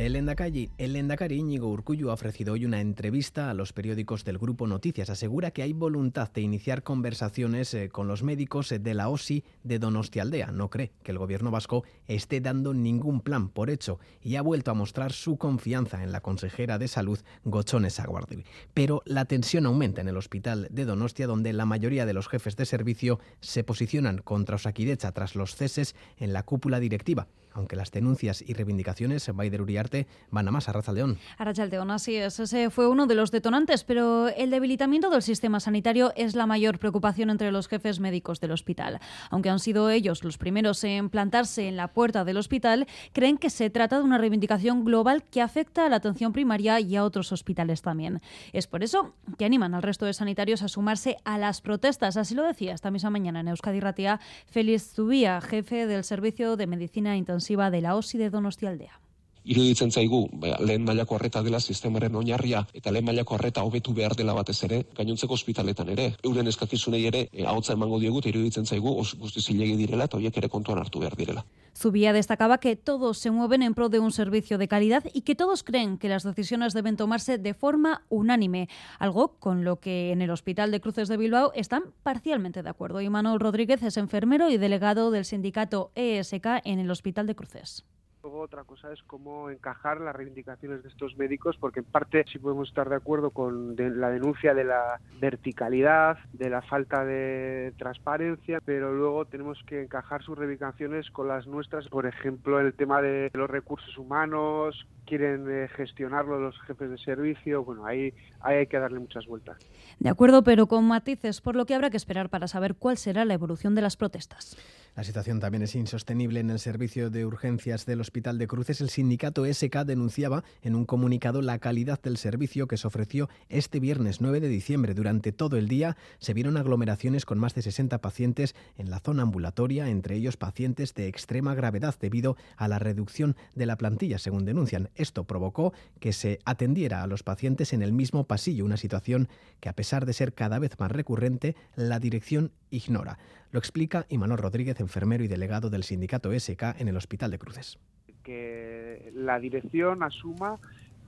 El 0.00 0.16
Endacari, 0.16 0.70
el 0.78 0.96
Íñigo 0.96 1.68
Urcullu 1.68 2.08
ha 2.08 2.14
ofrecido 2.14 2.54
hoy 2.54 2.64
una 2.64 2.80
entrevista 2.80 3.50
a 3.50 3.54
los 3.54 3.74
periódicos 3.74 4.24
del 4.24 4.38
Grupo 4.38 4.66
Noticias. 4.66 5.10
Asegura 5.10 5.50
que 5.50 5.60
hay 5.62 5.74
voluntad 5.74 6.32
de 6.32 6.40
iniciar 6.40 6.82
conversaciones 6.82 7.74
eh, 7.74 7.90
con 7.90 8.08
los 8.08 8.22
médicos 8.22 8.72
eh, 8.72 8.78
de 8.78 8.94
la 8.94 9.10
OSI 9.10 9.44
de 9.62 9.78
Donostialdea. 9.78 10.52
No 10.52 10.70
cree 10.70 10.92
que 11.02 11.10
el 11.10 11.18
gobierno 11.18 11.50
vasco 11.50 11.84
esté 12.06 12.40
dando 12.40 12.72
ningún 12.72 13.20
plan 13.20 13.50
por 13.50 13.68
hecho 13.68 13.98
y 14.22 14.36
ha 14.36 14.42
vuelto 14.42 14.70
a 14.70 14.74
mostrar 14.74 15.12
su 15.12 15.36
confianza 15.36 16.02
en 16.02 16.12
la 16.12 16.22
consejera 16.22 16.78
de 16.78 16.88
salud, 16.88 17.18
Gochones 17.44 18.00
Aguardi. 18.00 18.42
Pero 18.72 19.02
la 19.04 19.26
tensión 19.26 19.66
aumenta 19.66 20.00
en 20.00 20.08
el 20.08 20.16
hospital 20.16 20.68
de 20.70 20.86
Donostia, 20.86 21.26
donde 21.26 21.52
la 21.52 21.66
mayoría 21.66 22.06
de 22.06 22.14
los 22.14 22.26
jefes 22.26 22.56
de 22.56 22.64
servicio 22.64 23.20
se 23.40 23.64
posicionan 23.64 24.16
contra 24.16 24.56
Osakidecha 24.56 25.12
tras 25.12 25.34
los 25.34 25.56
ceses 25.56 25.94
en 26.16 26.32
la 26.32 26.42
cúpula 26.42 26.80
directiva 26.80 27.28
aunque 27.52 27.76
las 27.76 27.90
denuncias 27.90 28.42
y 28.46 28.52
reivindicaciones, 28.52 29.30
Baider 29.34 29.62
Uriarte 29.62 30.06
van 30.30 30.48
a 30.48 30.50
más 30.50 30.68
a 30.68 30.92
León. 30.92 31.18
Arrachaldeón, 31.36 31.90
así 31.90 32.16
es. 32.16 32.38
Ese 32.38 32.70
fue 32.70 32.88
uno 32.88 33.06
de 33.06 33.14
los 33.14 33.30
detonantes, 33.30 33.84
pero 33.84 34.28
el 34.28 34.50
debilitamiento 34.50 35.10
del 35.10 35.22
sistema 35.22 35.60
sanitario 35.60 36.12
es 36.16 36.34
la 36.34 36.46
mayor 36.46 36.78
preocupación 36.78 37.28
entre 37.28 37.50
los 37.50 37.68
jefes 37.68 38.00
médicos 38.00 38.40
del 38.40 38.52
hospital. 38.52 39.00
Aunque 39.30 39.50
han 39.50 39.58
sido 39.58 39.90
ellos 39.90 40.22
los 40.22 40.38
primeros 40.38 40.82
en 40.84 41.10
plantarse 41.10 41.66
en 41.68 41.76
la 41.76 41.88
puerta 41.88 42.24
del 42.24 42.36
hospital, 42.36 42.86
creen 43.12 43.36
que 43.36 43.50
se 43.50 43.68
trata 43.68 43.98
de 43.98 44.04
una 44.04 44.18
reivindicación 44.18 44.84
global 44.84 45.24
que 45.24 45.42
afecta 45.42 45.86
a 45.86 45.88
la 45.88 45.96
atención 45.96 46.32
primaria 46.32 46.80
y 46.80 46.96
a 46.96 47.04
otros 47.04 47.32
hospitales 47.32 47.82
también. 47.82 48.20
Es 48.52 48.66
por 48.66 48.82
eso 48.82 49.14
que 49.38 49.44
animan 49.44 49.74
al 49.74 49.82
resto 49.82 50.06
de 50.06 50.14
sanitarios 50.14 50.62
a 50.62 50.68
sumarse 50.68 51.16
a 51.24 51.36
las 51.36 51.60
protestas. 51.60 52.16
Así 52.16 52.34
lo 52.34 52.44
decía 52.44 52.74
esta 52.74 52.90
misma 52.90 53.10
mañana 53.10 53.40
en 53.40 53.48
Euskadi 53.48 53.80
Ratia 53.80 54.20
Félix 54.46 54.92
Zubía, 54.94 55.40
jefe 55.40 55.86
del 55.86 56.04
Servicio 56.04 56.56
de 56.56 56.66
Medicina 56.66 57.16
Intensiva 57.16 57.39
de 57.70 57.80
la 57.80 57.96
OSI 57.96 58.18
de 58.18 58.30
Donostialdea. 58.30 58.99
Iruditzen 59.44 59.90
zaigu 59.90 60.28
ba, 60.32 60.56
lehen 60.60 60.84
mailako 60.84 61.16
arreta 61.16 61.42
dela 61.42 61.60
sistemaren 61.60 62.14
oinarria 62.14 62.66
eta 62.74 62.90
lehen 62.90 63.04
mailako 63.04 63.34
arreta 63.34 63.62
hobetu 63.62 63.94
behar 63.94 64.16
dela 64.16 64.34
batez 64.34 64.62
ere 64.64 64.84
gainontzeko 64.96 65.34
ospitaletan 65.34 65.88
ere 65.88 66.14
euren 66.22 66.46
eskakizunei 66.46 67.04
ere 67.06 67.28
e, 67.32 67.46
ahotza 67.46 67.72
emango 67.72 67.98
diogu 68.00 68.20
iruditzen 68.24 68.66
zaigu 68.66 68.98
os, 69.00 69.14
guzti 69.14 69.40
zilegi 69.40 69.76
direla 69.76 70.04
eta 70.04 70.16
horiek 70.16 70.36
ere 70.36 70.48
kontuan 70.48 70.78
hartu 70.78 71.00
behar 71.00 71.16
direla. 71.16 71.44
Zubia 71.76 72.12
destacaba 72.12 72.58
que 72.58 72.76
todos 72.76 73.18
se 73.18 73.30
mueven 73.30 73.62
en 73.62 73.74
pro 73.74 73.88
de 73.88 74.00
un 74.00 74.12
servicio 74.12 74.58
de 74.58 74.68
calidad 74.68 75.04
y 75.12 75.22
que 75.22 75.34
todos 75.34 75.62
creen 75.62 75.98
que 75.98 76.08
las 76.08 76.24
decisiones 76.24 76.74
deben 76.74 76.96
tomarse 76.96 77.38
de 77.38 77.54
forma 77.54 78.02
unánime, 78.08 78.68
algo 78.98 79.38
con 79.38 79.64
lo 79.64 79.76
que 79.76 80.10
en 80.10 80.20
el 80.20 80.30
Hospital 80.30 80.70
de 80.70 80.80
Cruces 80.80 81.08
de 81.08 81.16
Bilbao 81.16 81.52
están 81.54 81.84
parcialmente 82.02 82.62
de 82.62 82.68
acuerdo. 82.68 83.00
Y 83.00 83.08
Manuel 83.08 83.40
Rodríguez 83.40 83.82
es 83.82 83.96
enfermero 83.96 84.50
y 84.50 84.58
delegado 84.58 85.10
del 85.10 85.24
sindicato 85.24 85.92
ESK 85.94 86.46
en 86.64 86.80
el 86.80 86.90
Hospital 86.90 87.26
de 87.26 87.34
Cruces. 87.34 87.84
Luego 88.22 88.40
otra 88.40 88.64
cosa 88.64 88.92
es 88.92 89.02
cómo 89.04 89.48
encajar 89.48 90.00
las 90.00 90.14
reivindicaciones 90.14 90.82
de 90.82 90.90
estos 90.90 91.16
médicos, 91.16 91.56
porque 91.58 91.80
en 91.80 91.86
parte 91.86 92.24
sí 92.30 92.38
podemos 92.38 92.68
estar 92.68 92.88
de 92.90 92.96
acuerdo 92.96 93.30
con 93.30 93.76
la 93.76 94.10
denuncia 94.10 94.52
de 94.52 94.64
la 94.64 95.00
verticalidad, 95.20 96.18
de 96.34 96.50
la 96.50 96.60
falta 96.60 97.04
de 97.04 97.72
transparencia, 97.78 98.60
pero 98.62 98.92
luego 98.92 99.24
tenemos 99.24 99.58
que 99.66 99.82
encajar 99.82 100.22
sus 100.22 100.36
reivindicaciones 100.36 101.10
con 101.10 101.28
las 101.28 101.46
nuestras, 101.46 101.88
por 101.88 102.04
ejemplo, 102.04 102.60
el 102.60 102.74
tema 102.74 103.00
de 103.00 103.30
los 103.32 103.48
recursos 103.48 103.96
humanos, 103.96 104.86
quieren 105.06 105.46
eh, 105.50 105.68
gestionarlo 105.74 106.38
los 106.38 106.60
jefes 106.62 106.90
de 106.90 106.98
servicio, 106.98 107.64
bueno, 107.64 107.86
ahí, 107.86 108.12
ahí 108.40 108.58
hay 108.58 108.66
que 108.66 108.78
darle 108.78 109.00
muchas 109.00 109.26
vueltas. 109.26 109.58
De 109.98 110.08
acuerdo, 110.08 110.44
pero 110.44 110.66
con 110.66 110.86
matices, 110.86 111.40
por 111.40 111.56
lo 111.56 111.64
que 111.66 111.74
habrá 111.74 111.90
que 111.90 111.96
esperar 111.96 112.28
para 112.28 112.48
saber 112.48 112.74
cuál 112.74 112.96
será 112.96 113.24
la 113.24 113.34
evolución 113.34 113.74
de 113.74 113.82
las 113.82 113.96
protestas. 113.96 114.56
La 114.96 115.04
situación 115.04 115.38
también 115.38 115.62
es 115.62 115.76
insostenible 115.76 116.40
en 116.40 116.50
el 116.50 116.58
servicio 116.58 117.10
de 117.10 117.24
urgencias 117.24 117.86
del 117.86 118.00
Hospital 118.00 118.38
de 118.38 118.48
Cruces. 118.48 118.80
El 118.80 118.90
sindicato 118.90 119.44
SK 119.46 119.84
denunciaba 119.86 120.42
en 120.62 120.74
un 120.74 120.84
comunicado 120.84 121.42
la 121.42 121.58
calidad 121.58 122.00
del 122.02 122.16
servicio 122.16 122.66
que 122.66 122.76
se 122.76 122.88
ofreció 122.88 123.28
este 123.48 123.78
viernes 123.78 124.20
9 124.20 124.40
de 124.40 124.48
diciembre. 124.48 124.94
Durante 124.94 125.30
todo 125.30 125.56
el 125.56 125.68
día 125.68 125.96
se 126.18 126.34
vieron 126.34 126.56
aglomeraciones 126.56 127.24
con 127.24 127.38
más 127.38 127.54
de 127.54 127.62
60 127.62 127.98
pacientes 127.98 128.56
en 128.78 128.90
la 128.90 128.98
zona 128.98 129.22
ambulatoria, 129.22 129.88
entre 129.88 130.16
ellos 130.16 130.36
pacientes 130.36 130.92
de 130.94 131.06
extrema 131.06 131.54
gravedad 131.54 131.94
debido 132.00 132.36
a 132.56 132.66
la 132.66 132.80
reducción 132.80 133.36
de 133.54 133.66
la 133.66 133.76
plantilla, 133.76 134.18
según 134.18 134.44
denuncian. 134.44 134.90
Esto 134.96 135.24
provocó 135.24 135.72
que 136.00 136.12
se 136.12 136.40
atendiera 136.44 137.02
a 137.02 137.06
los 137.06 137.22
pacientes 137.22 137.72
en 137.72 137.82
el 137.82 137.92
mismo 137.92 138.24
pasillo, 138.24 138.64
una 138.64 138.76
situación 138.76 139.28
que 139.60 139.68
a 139.68 139.74
pesar 139.74 140.04
de 140.04 140.14
ser 140.14 140.34
cada 140.34 140.58
vez 140.58 140.78
más 140.80 140.90
recurrente, 140.90 141.54
la 141.76 142.00
dirección 142.00 142.52
ignora. 142.70 143.18
Lo 143.52 143.58
explica 143.58 144.06
Imanol 144.08 144.38
Rodríguez, 144.38 144.80
enfermero 144.80 145.24
y 145.24 145.28
delegado 145.28 145.70
del 145.70 145.82
sindicato 145.82 146.30
SK 146.32 146.78
en 146.78 146.88
el 146.88 146.96
Hospital 146.96 147.30
de 147.30 147.38
Cruces. 147.38 147.78
Que 148.22 149.10
la 149.14 149.38
dirección 149.38 150.02
asuma 150.02 150.58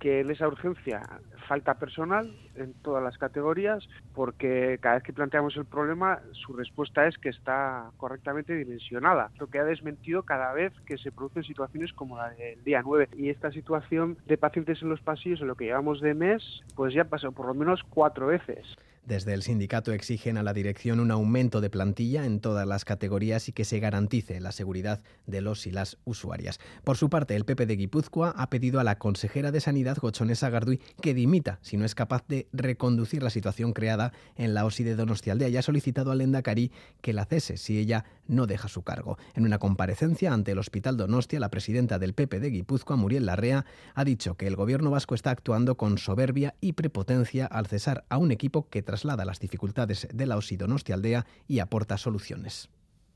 que 0.02 0.18
en 0.18 0.30
esa 0.32 0.48
urgencia 0.48 1.20
falta 1.46 1.74
personal 1.74 2.34
en 2.56 2.72
todas 2.82 3.04
las 3.04 3.16
categorías, 3.18 3.88
porque 4.14 4.78
cada 4.80 4.96
vez 4.96 5.04
que 5.04 5.12
planteamos 5.12 5.56
el 5.56 5.64
problema, 5.64 6.18
su 6.32 6.54
respuesta 6.54 7.06
es 7.06 7.16
que 7.18 7.28
está 7.28 7.92
correctamente 7.98 8.52
dimensionada, 8.56 9.30
lo 9.38 9.46
que 9.46 9.60
ha 9.60 9.64
desmentido 9.64 10.24
cada 10.24 10.52
vez 10.54 10.72
que 10.86 10.98
se 10.98 11.12
producen 11.12 11.44
situaciones 11.44 11.92
como 11.92 12.16
la 12.16 12.30
del 12.30 12.64
día 12.64 12.82
9. 12.84 13.10
Y 13.16 13.28
esta 13.28 13.52
situación 13.52 14.18
de 14.26 14.36
pacientes 14.36 14.82
en 14.82 14.88
los 14.88 15.00
pasillos, 15.00 15.40
en 15.40 15.46
lo 15.46 15.54
que 15.54 15.66
llevamos 15.66 16.00
de 16.00 16.14
mes, 16.14 16.42
pues 16.74 16.92
ya 16.92 17.04
pasó 17.04 17.30
por 17.30 17.46
lo 17.46 17.54
menos 17.54 17.80
cuatro 17.88 18.26
veces. 18.26 18.66
Desde 19.04 19.34
el 19.34 19.42
sindicato 19.42 19.92
exigen 19.92 20.38
a 20.38 20.44
la 20.44 20.52
dirección 20.52 21.00
un 21.00 21.10
aumento 21.10 21.60
de 21.60 21.70
plantilla 21.70 22.24
en 22.24 22.38
todas 22.38 22.68
las 22.68 22.84
categorías 22.84 23.48
y 23.48 23.52
que 23.52 23.64
se 23.64 23.80
garantice 23.80 24.38
la 24.40 24.52
seguridad 24.52 25.02
de 25.26 25.40
los 25.40 25.66
y 25.66 25.72
las 25.72 25.98
usuarias. 26.04 26.60
Por 26.84 26.96
su 26.96 27.10
parte, 27.10 27.34
el 27.34 27.44
PP 27.44 27.66
de 27.66 27.74
Guipúzcoa 27.74 28.32
ha 28.36 28.48
pedido 28.48 28.78
a 28.78 28.84
la 28.84 28.98
consejera 28.98 29.50
de 29.50 29.60
Sanidad, 29.60 29.96
Gochonesa 29.96 30.50
Garduy, 30.50 30.80
que 31.00 31.14
dimita 31.14 31.58
si 31.62 31.76
no 31.76 31.84
es 31.84 31.96
capaz 31.96 32.24
de 32.28 32.46
reconducir 32.52 33.24
la 33.24 33.30
situación 33.30 33.72
creada 33.72 34.12
en 34.36 34.54
la 34.54 34.64
OSI 34.64 34.84
de 34.84 34.94
Donostialdea 34.94 35.48
y 35.48 35.56
ha 35.56 35.62
solicitado 35.62 36.12
al 36.12 36.20
Endacari 36.20 36.70
que 37.00 37.12
la 37.12 37.24
cese 37.24 37.56
si 37.56 37.78
ella 37.78 38.04
no 38.32 38.46
deja 38.46 38.68
su 38.68 38.82
cargo. 38.82 39.18
En 39.34 39.44
una 39.44 39.58
comparecencia 39.58 40.32
ante 40.32 40.52
el 40.52 40.58
Hospital 40.58 40.96
Donostia, 40.96 41.38
la 41.38 41.50
presidenta 41.50 41.98
del 41.98 42.14
PP 42.14 42.40
de 42.40 42.50
Guipúzcoa, 42.50 42.96
Muriel 42.96 43.26
Larrea, 43.26 43.64
ha 43.94 44.04
dicho 44.04 44.36
que 44.36 44.46
el 44.46 44.56
gobierno 44.56 44.90
vasco 44.90 45.14
está 45.14 45.30
actuando 45.30 45.76
con 45.76 45.98
soberbia 45.98 46.54
y 46.60 46.72
prepotencia 46.72 47.46
al 47.46 47.66
cesar 47.66 48.04
a 48.08 48.18
un 48.18 48.32
equipo 48.32 48.68
que 48.68 48.82
traslada 48.82 49.24
las 49.24 49.38
dificultades 49.38 50.08
de 50.12 50.26
la 50.26 50.36
OSI 50.36 50.56
Donostialdea 50.56 51.26
y 51.46 51.60
aporta 51.60 51.98
soluciones. 51.98 52.68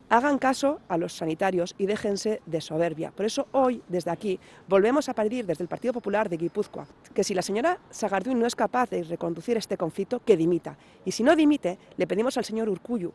Hagan 0.09 0.39
caso 0.39 0.79
a 0.89 0.99
los 0.99 1.15
sanitarios 1.15 1.75
y 1.79 1.87
déjense 1.87 2.41
de 2.47 2.61
soberbia. 2.61 3.11
Por 3.11 3.27
eso 3.27 3.49
hoy, 3.51 3.83
desde 3.89 4.13
aquí, 4.13 4.39
volvemos 4.69 5.09
a 5.09 5.15
pedir 5.15 5.47
desde 5.47 5.65
el 5.65 5.69
Partido 5.69 5.93
Popular 5.93 6.29
de 6.29 6.37
Guipúzcoa 6.37 6.87
que 7.13 7.25
si 7.25 7.35
la 7.35 7.43
señora 7.43 7.81
Sagarduy 7.91 8.37
no 8.37 8.47
es 8.47 8.55
capaz 8.55 8.89
de 8.91 9.03
reconducir 9.03 9.57
este 9.57 9.77
conflicto, 9.77 10.21
que 10.21 10.37
dimita. 10.37 10.79
Y 11.05 11.11
si 11.11 11.25
no 11.25 11.35
dimite, 11.35 11.79
le 11.97 12.07
pedimos 12.07 12.37
al 12.37 12.45
señor 12.45 12.69
Urcuyu 12.69 13.13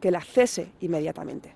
que 0.00 0.10
la 0.10 0.20
cese 0.20 0.72
inmediatamente. 0.80 1.54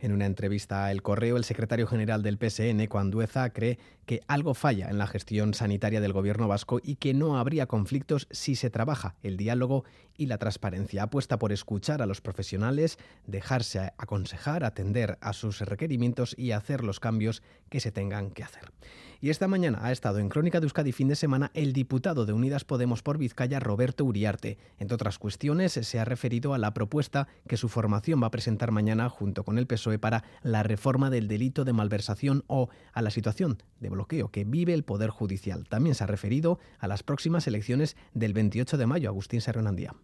En 0.00 0.12
una 0.12 0.26
entrevista 0.26 0.84
a 0.84 0.92
El 0.92 1.02
Correo, 1.02 1.36
el 1.36 1.44
secretario 1.44 1.86
general 1.86 2.22
del 2.22 2.38
PSN, 2.38 2.86
Cuandueza, 2.86 3.50
cree 3.50 3.78
que 4.06 4.22
algo 4.28 4.54
falla 4.54 4.88
en 4.88 4.98
la 4.98 5.06
gestión 5.06 5.54
sanitaria 5.54 6.00
del 6.00 6.12
gobierno 6.12 6.46
vasco 6.46 6.80
y 6.82 6.96
que 6.96 7.14
no 7.14 7.36
habría 7.36 7.66
conflictos 7.66 8.28
si 8.30 8.54
se 8.54 8.70
trabaja 8.70 9.16
el 9.22 9.36
diálogo 9.36 9.84
y 10.16 10.26
la 10.26 10.38
transparencia. 10.38 11.02
Apuesta 11.02 11.38
por 11.38 11.52
escuchar 11.52 12.00
a 12.00 12.06
los 12.06 12.20
profesionales, 12.20 12.98
dejarse 13.26 13.92
aconsejar, 13.98 14.64
atender 14.64 15.18
a 15.20 15.32
sus 15.32 15.60
requerimientos 15.60 16.34
y 16.38 16.52
hacer 16.52 16.84
los 16.84 17.00
cambios 17.00 17.42
que 17.68 17.80
se 17.80 17.92
tengan 17.92 18.30
que 18.30 18.44
hacer. 18.44 18.72
Y 19.20 19.30
esta 19.30 19.48
mañana 19.48 19.80
ha 19.82 19.90
estado 19.90 20.20
en 20.20 20.28
Crónica 20.28 20.60
de 20.60 20.66
Euskadi 20.66 20.92
fin 20.92 21.08
de 21.08 21.16
semana 21.16 21.50
el 21.54 21.72
diputado 21.72 22.24
de 22.24 22.32
Unidas 22.32 22.64
Podemos 22.64 23.02
por 23.02 23.18
Vizcaya, 23.18 23.58
Roberto 23.58 24.04
Uriarte. 24.04 24.58
Entre 24.78 24.94
otras 24.94 25.18
cuestiones, 25.18 25.72
se 25.72 25.98
ha 25.98 26.04
referido 26.04 26.54
a 26.54 26.58
la 26.58 26.72
propuesta 26.72 27.26
que 27.48 27.56
su 27.56 27.68
formación 27.68 28.22
va 28.22 28.28
a 28.28 28.30
presentar 28.30 28.70
mañana 28.70 29.08
junto 29.08 29.42
con 29.42 29.58
el 29.58 29.66
PSOE 29.66 29.87
para 29.96 30.24
la 30.42 30.62
reforma 30.62 31.08
del 31.08 31.28
delito 31.28 31.64
de 31.64 31.72
malversación 31.72 32.44
o 32.48 32.68
a 32.92 33.00
la 33.00 33.10
situación 33.10 33.56
de 33.80 33.88
bloqueo 33.88 34.28
que 34.30 34.44
vive 34.44 34.74
el 34.74 34.84
Poder 34.84 35.08
Judicial. 35.08 35.66
También 35.68 35.94
se 35.94 36.04
ha 36.04 36.06
referido 36.06 36.58
a 36.78 36.88
las 36.88 37.02
próximas 37.02 37.46
elecciones 37.46 37.96
del 38.12 38.34
28 38.34 38.76
de 38.76 38.86
mayo. 38.86 39.08
Agustín 39.08 39.40
Serronandía. 39.40 39.94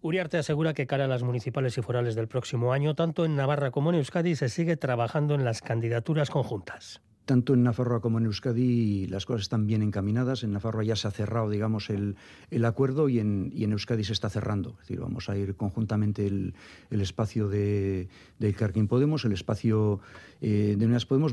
Uriarte 0.00 0.36
asegura 0.36 0.74
que 0.74 0.86
cara 0.86 1.06
a 1.06 1.08
las 1.08 1.22
municipales 1.22 1.78
y 1.78 1.82
forales 1.82 2.14
del 2.14 2.28
próximo 2.28 2.72
año, 2.72 2.94
tanto 2.94 3.24
en 3.24 3.36
Navarra 3.36 3.70
como 3.70 3.90
en 3.90 3.96
Euskadi, 3.96 4.36
se 4.36 4.50
sigue 4.50 4.76
trabajando 4.76 5.34
en 5.34 5.44
las 5.44 5.62
candidaturas 5.62 6.30
conjuntas. 6.30 7.00
Tanto 7.24 7.54
en 7.54 7.62
Nafarroa 7.62 8.00
como 8.00 8.18
en 8.18 8.26
Euskadi 8.26 9.06
las 9.06 9.24
cosas 9.24 9.42
están 9.42 9.66
bien 9.66 9.82
encaminadas. 9.82 10.42
En 10.42 10.52
Nafarroa 10.52 10.84
ya 10.84 10.96
se 10.96 11.08
ha 11.08 11.10
cerrado, 11.10 11.48
digamos, 11.48 11.88
el, 11.88 12.16
acuerdo 12.64 13.08
y 13.08 13.18
en, 13.18 13.52
Euskadi 13.56 14.04
se 14.04 14.12
está 14.12 14.28
cerrando. 14.28 14.70
Es 14.72 14.88
decir, 14.88 15.00
vamos 15.00 15.30
a 15.30 15.36
ir 15.36 15.56
conjuntamente 15.56 16.26
el, 16.26 16.54
el 16.90 17.00
espacio 17.00 17.48
de, 17.48 18.08
de 18.38 18.54
Carquín 18.54 18.88
Podemos, 18.88 19.24
el 19.24 19.32
espacio 19.32 20.00
eh, 20.42 20.74
de 20.76 20.84
Unidas 20.84 21.06
Podemos. 21.06 21.32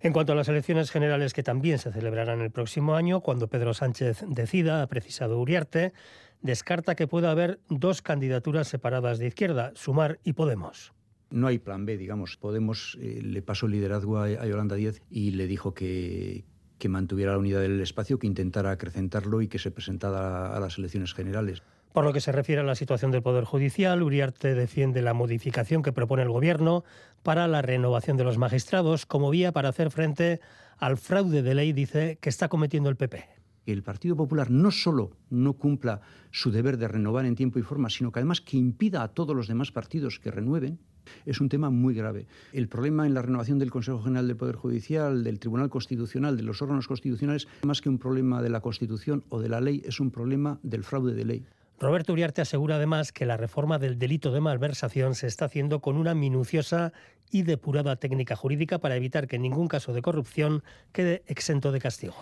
En 0.00 0.12
cuanto 0.12 0.32
a 0.32 0.36
las 0.36 0.48
elecciones 0.48 0.90
generales 0.90 1.32
que 1.32 1.42
también 1.42 1.78
se 1.78 1.90
celebrarán 1.90 2.40
el 2.40 2.50
próximo 2.50 2.94
año, 2.94 3.20
cuando 3.20 3.48
Pedro 3.48 3.74
Sánchez 3.74 4.24
decida, 4.28 4.82
ha 4.82 4.86
precisado 4.86 5.40
Uriarte, 5.40 5.94
descarta 6.42 6.94
que 6.94 7.06
pueda 7.08 7.30
haber 7.30 7.58
dos 7.70 8.02
candidaturas 8.02 8.68
separadas 8.68 9.18
de 9.18 9.28
izquierda, 9.28 9.72
Sumar 9.74 10.20
y 10.22 10.34
Podemos 10.34 10.92
no 11.34 11.48
hay 11.48 11.58
plan 11.58 11.84
B, 11.84 11.98
digamos. 11.98 12.36
Podemos 12.36 12.96
eh, 13.00 13.20
le 13.22 13.42
pasó 13.42 13.66
el 13.66 13.72
liderazgo 13.72 14.18
a, 14.18 14.24
a 14.24 14.46
Yolanda 14.46 14.76
Díez 14.76 15.02
y 15.10 15.32
le 15.32 15.46
dijo 15.46 15.74
que, 15.74 16.44
que 16.78 16.88
mantuviera 16.88 17.32
la 17.32 17.38
unidad 17.38 17.60
del 17.60 17.80
espacio, 17.80 18.18
que 18.18 18.26
intentara 18.26 18.70
acrecentarlo 18.70 19.42
y 19.42 19.48
que 19.48 19.58
se 19.58 19.70
presentara 19.70 20.54
a 20.54 20.60
las 20.60 20.78
elecciones 20.78 21.14
generales. 21.14 21.62
Por 21.92 22.04
lo 22.04 22.12
que 22.12 22.20
se 22.20 22.32
refiere 22.32 22.60
a 22.60 22.64
la 22.64 22.74
situación 22.74 23.10
del 23.10 23.22
Poder 23.22 23.44
Judicial, 23.44 24.02
Uriarte 24.02 24.54
defiende 24.54 25.00
la 25.00 25.14
modificación 25.14 25.82
que 25.82 25.92
propone 25.92 26.22
el 26.22 26.28
Gobierno 26.28 26.84
para 27.22 27.46
la 27.46 27.62
renovación 27.62 28.16
de 28.16 28.24
los 28.24 28.36
magistrados 28.36 29.06
como 29.06 29.30
vía 29.30 29.52
para 29.52 29.68
hacer 29.68 29.90
frente 29.90 30.40
al 30.76 30.96
fraude 30.96 31.42
de 31.42 31.54
ley, 31.54 31.72
dice, 31.72 32.18
que 32.20 32.28
está 32.28 32.48
cometiendo 32.48 32.90
el 32.90 32.96
PP. 32.96 33.24
El 33.66 33.82
Partido 33.82 34.16
Popular 34.16 34.50
no 34.50 34.70
solo 34.70 35.12
no 35.30 35.54
cumpla 35.54 36.00
su 36.32 36.50
deber 36.50 36.76
de 36.76 36.88
renovar 36.88 37.26
en 37.26 37.36
tiempo 37.36 37.58
y 37.58 37.62
forma, 37.62 37.88
sino 37.88 38.12
que 38.12 38.18
además 38.18 38.40
que 38.40 38.56
impida 38.56 39.02
a 39.02 39.08
todos 39.08 39.34
los 39.34 39.48
demás 39.48 39.70
partidos 39.70 40.18
que 40.18 40.30
renueven, 40.30 40.80
Es 41.26 41.40
un 41.40 41.48
tema 41.48 41.70
muy 41.70 41.94
grave. 41.94 42.26
El 42.52 42.68
problema 42.68 43.06
en 43.06 43.14
la 43.14 43.22
renovación 43.22 43.58
del 43.58 43.70
Consejo 43.70 44.02
General 44.02 44.26
del 44.26 44.36
Poder 44.36 44.56
Judicial, 44.56 45.24
del 45.24 45.38
Tribunal 45.38 45.70
Constitucional, 45.70 46.36
de 46.36 46.42
los 46.42 46.62
órganos 46.62 46.88
constitucionales, 46.88 47.48
más 47.62 47.80
que 47.80 47.88
un 47.88 47.98
problema 47.98 48.42
de 48.42 48.50
la 48.50 48.60
Constitución 48.60 49.24
o 49.28 49.40
de 49.40 49.48
la 49.48 49.60
ley, 49.60 49.82
es 49.84 50.00
un 50.00 50.10
problema 50.10 50.58
del 50.62 50.84
fraude 50.84 51.14
de 51.14 51.24
ley. 51.24 51.44
Roberto 51.80 52.12
Uriarte 52.12 52.40
asegura 52.40 52.76
además 52.76 53.12
que 53.12 53.26
la 53.26 53.36
reforma 53.36 53.78
del 53.78 53.98
delito 53.98 54.30
de 54.30 54.40
malversación 54.40 55.14
se 55.14 55.26
está 55.26 55.46
haciendo 55.46 55.80
con 55.80 55.96
una 55.96 56.14
minuciosa 56.14 56.92
y 57.30 57.42
depurada 57.42 57.96
técnica 57.96 58.36
jurídica 58.36 58.78
para 58.78 58.96
evitar 58.96 59.26
que 59.26 59.38
ningún 59.38 59.66
caso 59.66 59.92
de 59.92 60.02
corrupción 60.02 60.62
quede 60.92 61.22
exento 61.26 61.72
de 61.72 61.80
castigo. 61.80 62.14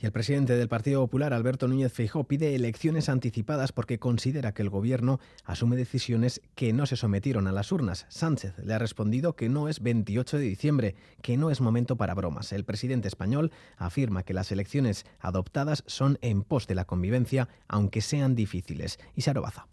Y 0.00 0.06
el 0.06 0.12
presidente 0.12 0.56
del 0.56 0.68
Partido 0.68 1.00
Popular, 1.00 1.32
Alberto 1.32 1.66
Núñez 1.66 1.92
Feijóo, 1.92 2.24
pide 2.24 2.54
elecciones 2.54 3.08
anticipadas 3.08 3.72
porque 3.72 3.98
considera 3.98 4.54
que 4.54 4.62
el 4.62 4.70
gobierno 4.70 5.18
asume 5.44 5.76
decisiones 5.76 6.40
que 6.54 6.72
no 6.72 6.86
se 6.86 6.96
sometieron 6.96 7.48
a 7.48 7.52
las 7.52 7.72
urnas. 7.72 8.06
Sánchez 8.08 8.54
le 8.64 8.74
ha 8.74 8.78
respondido 8.78 9.34
que 9.34 9.48
no 9.48 9.68
es 9.68 9.82
28 9.82 10.38
de 10.38 10.44
diciembre, 10.44 10.94
que 11.20 11.36
no 11.36 11.50
es 11.50 11.60
momento 11.60 11.96
para 11.96 12.14
bromas. 12.14 12.52
El 12.52 12.64
presidente 12.64 13.08
español 13.08 13.50
afirma 13.76 14.22
que 14.22 14.34
las 14.34 14.52
elecciones 14.52 15.04
adoptadas 15.18 15.82
son 15.86 16.18
en 16.20 16.44
pos 16.44 16.68
de 16.68 16.76
la 16.76 16.84
convivencia, 16.84 17.48
aunque 17.66 18.00
sean 18.00 18.36
difíciles. 18.36 19.00
Y 19.16 19.22
Sarobaza. 19.22 19.66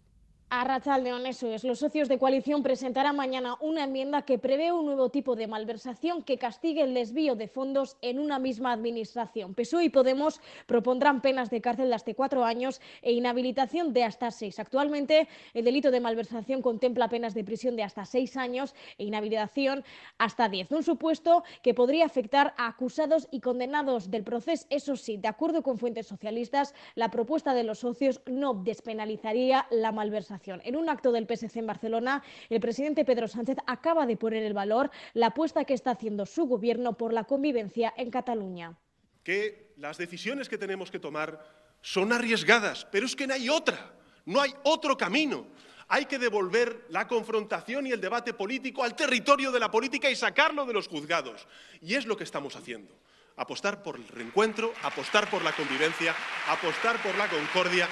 A 0.58 0.98
León, 0.98 1.26
eso 1.26 1.48
es. 1.52 1.64
Los 1.64 1.80
socios 1.80 2.08
de 2.08 2.18
coalición 2.18 2.62
presentarán 2.62 3.14
mañana 3.14 3.56
una 3.60 3.84
enmienda 3.84 4.22
que 4.22 4.38
prevé 4.38 4.72
un 4.72 4.86
nuevo 4.86 5.10
tipo 5.10 5.36
de 5.36 5.46
malversación 5.46 6.22
que 6.22 6.38
castigue 6.38 6.80
el 6.80 6.94
desvío 6.94 7.36
de 7.36 7.46
fondos 7.46 7.98
en 8.00 8.18
una 8.18 8.38
misma 8.38 8.72
administración. 8.72 9.54
PSOE 9.54 9.84
y 9.84 9.88
Podemos 9.90 10.40
propondrán 10.64 11.20
penas 11.20 11.50
de 11.50 11.60
cárcel 11.60 11.90
de 11.90 11.94
hasta 11.94 12.14
cuatro 12.14 12.42
años 12.42 12.80
e 13.02 13.12
inhabilitación 13.12 13.92
de 13.92 14.04
hasta 14.04 14.30
seis. 14.30 14.58
Actualmente, 14.58 15.28
el 15.52 15.66
delito 15.66 15.90
de 15.90 16.00
malversación 16.00 16.62
contempla 16.62 17.10
penas 17.10 17.34
de 17.34 17.44
prisión 17.44 17.76
de 17.76 17.82
hasta 17.82 18.06
seis 18.06 18.34
años 18.38 18.74
e 18.96 19.04
inhabilitación 19.04 19.84
hasta 20.16 20.48
diez. 20.48 20.72
Un 20.72 20.82
supuesto 20.82 21.44
que 21.62 21.74
podría 21.74 22.06
afectar 22.06 22.54
a 22.56 22.68
acusados 22.68 23.28
y 23.30 23.40
condenados 23.40 24.10
del 24.10 24.24
proceso. 24.24 24.66
Eso 24.70 24.96
sí, 24.96 25.18
de 25.18 25.28
acuerdo 25.28 25.62
con 25.62 25.76
fuentes 25.76 26.06
socialistas, 26.06 26.74
la 26.94 27.10
propuesta 27.10 27.52
de 27.52 27.64
los 27.64 27.80
socios 27.80 28.22
no 28.24 28.54
despenalizaría 28.54 29.66
la 29.70 29.92
malversación. 29.92 30.45
En 30.46 30.76
un 30.76 30.88
acto 30.88 31.10
del 31.12 31.26
PSC 31.26 31.56
en 31.56 31.66
Barcelona, 31.66 32.22
el 32.48 32.60
presidente 32.60 33.04
Pedro 33.04 33.26
Sánchez 33.26 33.56
acaba 33.66 34.06
de 34.06 34.16
poner 34.16 34.44
el 34.44 34.54
valor 34.54 34.90
la 35.14 35.28
apuesta 35.28 35.64
que 35.64 35.74
está 35.74 35.92
haciendo 35.92 36.24
su 36.26 36.46
gobierno 36.46 36.96
por 36.96 37.12
la 37.12 37.24
convivencia 37.24 37.92
en 37.96 38.10
Cataluña. 38.10 38.78
Que 39.24 39.72
las 39.76 39.98
decisiones 39.98 40.48
que 40.48 40.58
tenemos 40.58 40.90
que 40.90 41.00
tomar 41.00 41.44
son 41.80 42.12
arriesgadas, 42.12 42.86
pero 42.90 43.06
es 43.06 43.16
que 43.16 43.26
no 43.26 43.34
hay 43.34 43.48
otra, 43.48 43.92
no 44.24 44.40
hay 44.40 44.54
otro 44.62 44.96
camino. 44.96 45.46
Hay 45.88 46.06
que 46.06 46.18
devolver 46.18 46.86
la 46.88 47.06
confrontación 47.06 47.86
y 47.86 47.92
el 47.92 48.00
debate 48.00 48.34
político 48.34 48.82
al 48.82 48.96
territorio 48.96 49.52
de 49.52 49.60
la 49.60 49.70
política 49.70 50.10
y 50.10 50.16
sacarlo 50.16 50.64
de 50.64 50.72
los 50.72 50.88
juzgados. 50.88 51.46
Y 51.80 51.94
es 51.94 52.06
lo 52.06 52.16
que 52.16 52.24
estamos 52.24 52.56
haciendo 52.56 52.92
apostar 53.36 53.82
por 53.82 53.96
el 53.96 54.08
reencuentro, 54.08 54.72
apostar 54.82 55.28
por 55.28 55.42
la 55.42 55.52
convivencia, 55.52 56.14
apostar 56.48 57.00
por 57.02 57.14
la 57.16 57.28
concordia, 57.28 57.88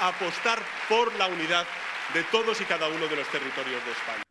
apostar 0.00 0.58
por 0.88 1.14
la 1.16 1.26
unidad 1.26 1.66
de 2.14 2.22
todos 2.24 2.60
y 2.60 2.64
cada 2.64 2.88
uno 2.88 3.06
de 3.06 3.16
los 3.16 3.28
territorios 3.28 3.84
de 3.84 3.92
España 3.92 4.25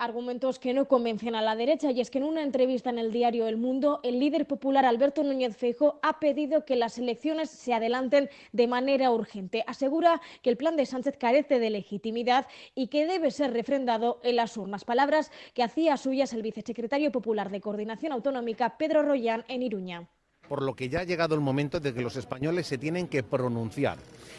argumentos 0.00 0.58
que 0.58 0.72
no 0.72 0.88
convencen 0.88 1.34
a 1.34 1.42
la 1.42 1.54
derecha 1.54 1.90
y 1.90 2.00
es 2.00 2.10
que 2.10 2.18
en 2.18 2.24
una 2.24 2.42
entrevista 2.42 2.88
en 2.88 2.98
el 2.98 3.12
diario 3.12 3.46
El 3.46 3.58
Mundo, 3.58 4.00
el 4.02 4.18
líder 4.18 4.46
popular 4.46 4.86
Alberto 4.86 5.22
Núñez 5.22 5.56
Feijo 5.56 6.00
ha 6.02 6.18
pedido 6.18 6.64
que 6.64 6.74
las 6.74 6.96
elecciones 6.98 7.50
se 7.50 7.74
adelanten 7.74 8.30
de 8.52 8.66
manera 8.66 9.10
urgente. 9.10 9.62
Asegura 9.66 10.20
que 10.42 10.48
el 10.48 10.56
plan 10.56 10.76
de 10.76 10.86
Sánchez 10.86 11.16
carece 11.18 11.58
de 11.58 11.68
legitimidad 11.68 12.46
y 12.74 12.88
que 12.88 13.06
debe 13.06 13.30
ser 13.30 13.52
refrendado 13.52 14.20
en 14.22 14.36
las 14.36 14.56
urnas. 14.56 14.84
Palabras 14.84 15.30
que 15.52 15.62
hacía 15.62 15.98
suyas 15.98 16.32
el 16.32 16.42
vicesecretario 16.42 17.12
popular 17.12 17.50
de 17.50 17.60
Coordinación 17.60 18.12
Autonómica 18.12 18.78
Pedro 18.78 19.02
Royán 19.02 19.44
en 19.48 19.62
Iruña 19.62 20.08
por 20.48 20.62
lo 20.62 20.74
que 20.74 20.88
ya 20.88 21.00
ha 21.00 21.04
llegado 21.04 21.36
el 21.36 21.40
momento 21.40 21.78
de 21.78 21.94
que 21.94 22.00
los 22.00 22.16
españoles 22.16 22.66
se 22.66 22.76
tienen 22.76 23.06
que 23.06 23.22
pronunciar. 23.22 23.98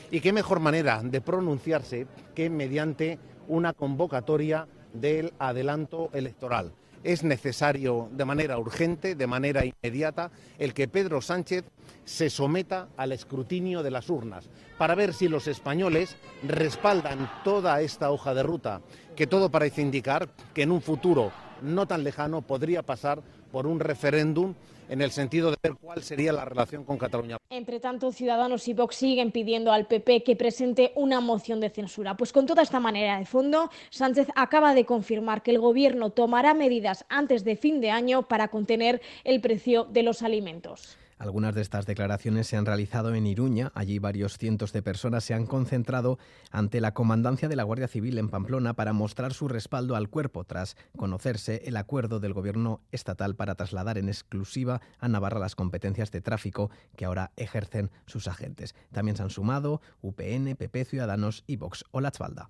¿Y 0.10 0.20
qué 0.20 0.34
mejor 0.34 0.60
manera 0.60 1.02
de 1.02 1.22
pronunciarse 1.22 2.06
que 2.36 2.50
mediante 2.50 3.18
una 3.48 3.72
convocatoria 3.72 4.68
del 4.94 5.34
adelanto 5.40 6.10
electoral. 6.14 6.72
Es 7.04 7.24
necesario 7.24 8.10
de 8.12 8.26
manera 8.26 8.60
urgente, 8.60 9.16
de 9.16 9.26
manera 9.26 9.64
inmediata, 9.66 10.32
el 10.60 10.74
que 10.74 10.88
Pedro 10.88 11.22
Sánchez 11.22 11.66
se 12.06 12.30
someta 12.30 12.90
al 12.96 13.12
escrutinio 13.12 13.82
de 13.82 13.90
las 13.90 14.10
urnas 14.10 14.50
para 14.78 14.94
ver 14.94 15.14
si 15.14 15.28
los 15.28 15.48
españoles 15.48 16.16
respaldan 16.44 17.30
toda 17.44 17.82
esta 17.82 18.12
hoja 18.12 18.34
de 18.34 18.44
ruta, 18.44 18.82
que 19.16 19.28
todo 19.28 19.50
parece 19.50 19.82
indicar 19.82 20.30
que 20.54 20.64
en 20.64 20.72
un 20.72 20.82
futuro 20.82 21.32
no 21.62 21.88
tan 21.88 22.04
lejano 22.04 22.42
podría 22.42 22.84
pasar 22.84 23.22
por 23.52 23.68
un 23.68 23.80
referéndum 23.80 24.56
en 24.92 25.02
el 25.02 25.12
sentido 25.12 25.52
de 25.52 25.58
ver 25.64 25.76
cuál 25.82 26.04
sería 26.04 26.34
la 26.34 26.44
relación 26.44 26.84
con 26.84 26.98
Cataluña. 26.98 27.38
Entre 27.50 27.80
tanto, 27.80 28.12
Ciudadanos 28.12 28.68
y 28.68 28.74
Vox 28.74 28.98
siguen 28.98 29.32
pidiendo 29.32 29.72
al 29.72 29.88
PP 29.88 30.24
que 30.24 30.36
presente 30.36 30.92
una 30.96 31.22
moción 31.22 31.62
de 31.62 31.70
censura. 31.70 32.18
Pues 32.18 32.34
con 32.34 32.46
toda 32.46 32.62
esta 32.62 32.82
manera 32.82 33.18
de 33.18 33.26
fondo, 33.26 33.72
Sánchez 33.90 34.28
acaba 34.36 34.74
de 34.74 34.86
confirmar 34.86 35.44
que 35.44 35.52
el 35.52 35.60
Gobierno 35.60 36.10
tomará 36.10 36.54
medidas 36.54 37.06
antes 37.08 37.46
de 37.46 37.56
fin 37.56 37.80
de 37.80 37.90
año 37.90 38.24
para 38.24 38.50
contener 38.50 39.02
el 39.24 39.40
precio 39.40 39.86
de 39.86 40.04
los 40.04 40.24
alimentos. 40.24 40.98
Algunas 41.22 41.54
de 41.54 41.62
estas 41.62 41.86
declaraciones 41.86 42.48
se 42.48 42.58
han 42.58 42.66
realizado 42.66 43.14
en 43.14 43.28
Iruña. 43.28 43.72
Allí 43.76 44.00
varios 44.00 44.40
cientos 44.40 44.74
de 44.74 44.82
personas 44.82 45.24
se 45.24 45.36
han 45.36 45.46
concentrado 45.46 46.18
ante 46.50 46.82
la 46.82 46.96
comandancia 46.96 47.48
de 47.48 47.56
la 47.56 47.62
Guardia 47.62 47.88
Civil 47.88 48.18
en 48.18 48.28
Pamplona 48.28 48.74
para 48.74 48.92
mostrar 48.92 49.32
su 49.32 49.48
respaldo 49.48 49.96
al 49.96 50.10
cuerpo 50.10 50.46
tras 50.46 50.76
conocerse 50.98 51.62
el 51.66 51.78
acuerdo 51.78 52.20
del 52.20 52.34
gobierno 52.34 52.82
estatal 52.92 53.36
para 53.36 53.54
trasladar 53.54 54.00
en 54.00 54.10
exclusiva 54.10 54.82
a 54.98 55.08
Navarra 55.10 55.40
las 55.40 55.54
competencias 55.54 56.10
de 56.10 56.22
tráfico 56.22 56.72
que 56.96 57.06
ahora 57.06 57.34
ejercen 57.36 57.92
sus 58.08 58.28
agentes. 58.28 58.74
También 58.92 59.16
se 59.16 59.22
han 59.22 59.30
sumado 59.30 59.80
UPN, 60.02 60.56
PP, 60.56 60.86
Ciudadanos 60.86 61.44
y 61.46 61.58
Vox. 61.58 61.86
Hola, 61.92 62.10
Chvalda. 62.10 62.50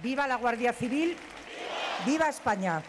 ¡Viva 0.00 0.28
la 0.28 0.36
Guardia 0.36 0.72
Civil! 0.72 1.16
¡Viva 2.06 2.28
España! 2.28 2.84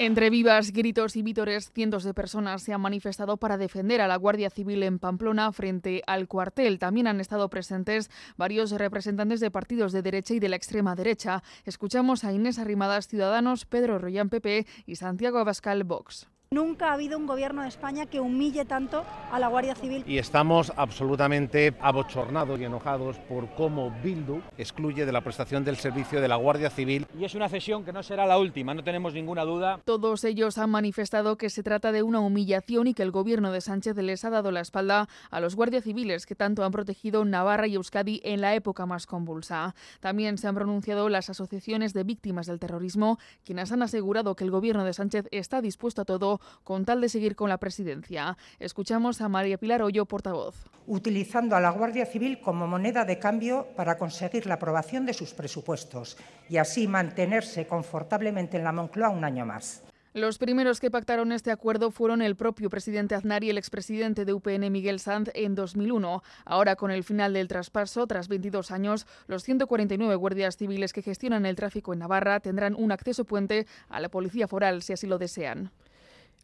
Entre 0.00 0.30
vivas, 0.30 0.72
gritos 0.72 1.16
y 1.16 1.22
vítores, 1.22 1.72
cientos 1.72 2.04
de 2.04 2.14
personas 2.14 2.62
se 2.62 2.72
han 2.72 2.80
manifestado 2.80 3.36
para 3.36 3.56
defender 3.56 4.00
a 4.00 4.06
la 4.06 4.14
Guardia 4.14 4.48
Civil 4.48 4.84
en 4.84 5.00
Pamplona 5.00 5.50
frente 5.50 6.04
al 6.06 6.28
cuartel. 6.28 6.78
También 6.78 7.08
han 7.08 7.18
estado 7.18 7.50
presentes 7.50 8.08
varios 8.36 8.70
representantes 8.70 9.40
de 9.40 9.50
partidos 9.50 9.90
de 9.90 10.02
derecha 10.02 10.34
y 10.34 10.38
de 10.38 10.50
la 10.50 10.56
extrema 10.56 10.94
derecha. 10.94 11.42
Escuchamos 11.64 12.22
a 12.22 12.32
Inés 12.32 12.60
Arrimadas, 12.60 13.08
Ciudadanos, 13.08 13.66
Pedro 13.66 13.98
Royán 13.98 14.28
PP 14.28 14.68
y 14.86 14.94
Santiago 14.94 15.38
Abascal 15.38 15.82
Vox. 15.82 16.28
Nunca 16.50 16.88
ha 16.88 16.94
habido 16.94 17.18
un 17.18 17.26
gobierno 17.26 17.60
de 17.60 17.68
España 17.68 18.06
que 18.06 18.20
humille 18.20 18.64
tanto 18.64 19.04
a 19.30 19.38
la 19.38 19.48
Guardia 19.48 19.74
Civil. 19.74 20.02
Y 20.06 20.16
estamos 20.16 20.72
absolutamente 20.76 21.74
abochornados 21.78 22.58
y 22.58 22.64
enojados 22.64 23.18
por 23.28 23.54
cómo 23.54 23.94
Bildu 24.02 24.40
excluye 24.56 25.04
de 25.04 25.12
la 25.12 25.20
prestación 25.20 25.62
del 25.62 25.76
servicio 25.76 26.22
de 26.22 26.26
la 26.26 26.36
Guardia 26.36 26.70
Civil. 26.70 27.06
Y 27.20 27.26
es 27.26 27.34
una 27.34 27.50
cesión 27.50 27.84
que 27.84 27.92
no 27.92 28.02
será 28.02 28.24
la 28.24 28.38
última, 28.38 28.72
no 28.72 28.82
tenemos 28.82 29.12
ninguna 29.12 29.44
duda. 29.44 29.78
Todos 29.84 30.24
ellos 30.24 30.56
han 30.56 30.70
manifestado 30.70 31.36
que 31.36 31.50
se 31.50 31.62
trata 31.62 31.92
de 31.92 32.02
una 32.02 32.20
humillación 32.20 32.86
y 32.86 32.94
que 32.94 33.02
el 33.02 33.10
gobierno 33.10 33.52
de 33.52 33.60
Sánchez 33.60 33.98
les 33.98 34.24
ha 34.24 34.30
dado 34.30 34.50
la 34.50 34.62
espalda 34.62 35.06
a 35.30 35.40
los 35.40 35.54
guardias 35.54 35.84
civiles 35.84 36.24
que 36.24 36.34
tanto 36.34 36.64
han 36.64 36.72
protegido 36.72 37.26
Navarra 37.26 37.66
y 37.66 37.74
Euskadi 37.74 38.22
en 38.24 38.40
la 38.40 38.54
época 38.54 38.86
más 38.86 39.06
convulsa. 39.06 39.74
También 40.00 40.38
se 40.38 40.48
han 40.48 40.54
pronunciado 40.54 41.10
las 41.10 41.28
asociaciones 41.28 41.92
de 41.92 42.04
víctimas 42.04 42.46
del 42.46 42.58
terrorismo, 42.58 43.18
quienes 43.44 43.70
han 43.70 43.82
asegurado 43.82 44.34
que 44.34 44.44
el 44.44 44.50
gobierno 44.50 44.84
de 44.84 44.94
Sánchez 44.94 45.28
está 45.30 45.60
dispuesto 45.60 46.00
a 46.00 46.04
todo 46.06 46.37
con 46.64 46.84
tal 46.84 47.00
de 47.00 47.08
seguir 47.08 47.36
con 47.36 47.48
la 47.48 47.58
presidencia. 47.58 48.36
Escuchamos 48.58 49.20
a 49.20 49.28
María 49.28 49.58
Pilar 49.58 49.82
Hoyo, 49.82 50.06
portavoz. 50.06 50.56
Utilizando 50.86 51.56
a 51.56 51.60
la 51.60 51.70
Guardia 51.70 52.06
Civil 52.06 52.40
como 52.40 52.66
moneda 52.66 53.04
de 53.04 53.18
cambio 53.18 53.66
para 53.76 53.98
conseguir 53.98 54.46
la 54.46 54.54
aprobación 54.54 55.06
de 55.06 55.14
sus 55.14 55.34
presupuestos 55.34 56.16
y 56.48 56.56
así 56.56 56.88
mantenerse 56.88 57.66
confortablemente 57.66 58.56
en 58.56 58.64
la 58.64 58.72
Moncloa 58.72 59.10
un 59.10 59.24
año 59.24 59.44
más. 59.44 59.82
Los 60.14 60.38
primeros 60.38 60.80
que 60.80 60.90
pactaron 60.90 61.32
este 61.32 61.52
acuerdo 61.52 61.90
fueron 61.90 62.22
el 62.22 62.34
propio 62.34 62.70
presidente 62.70 63.14
Aznar 63.14 63.44
y 63.44 63.50
el 63.50 63.58
expresidente 63.58 64.24
de 64.24 64.32
UPN 64.32 64.72
Miguel 64.72 65.00
Sanz 65.00 65.30
en 65.34 65.54
2001. 65.54 66.22
Ahora, 66.46 66.76
con 66.76 66.90
el 66.90 67.04
final 67.04 67.34
del 67.34 67.46
traspaso, 67.46 68.06
tras 68.06 68.26
22 68.26 68.70
años, 68.70 69.06
los 69.26 69.44
149 69.44 70.14
guardias 70.16 70.56
civiles 70.56 70.92
que 70.92 71.02
gestionan 71.02 71.44
el 71.44 71.56
tráfico 71.56 71.92
en 71.92 72.00
Navarra 72.00 72.40
tendrán 72.40 72.74
un 72.74 72.90
acceso 72.90 73.26
puente 73.26 73.66
a 73.90 74.00
la 74.00 74.08
policía 74.08 74.48
foral 74.48 74.82
si 74.82 74.94
así 74.94 75.06
lo 75.06 75.18
desean. 75.18 75.70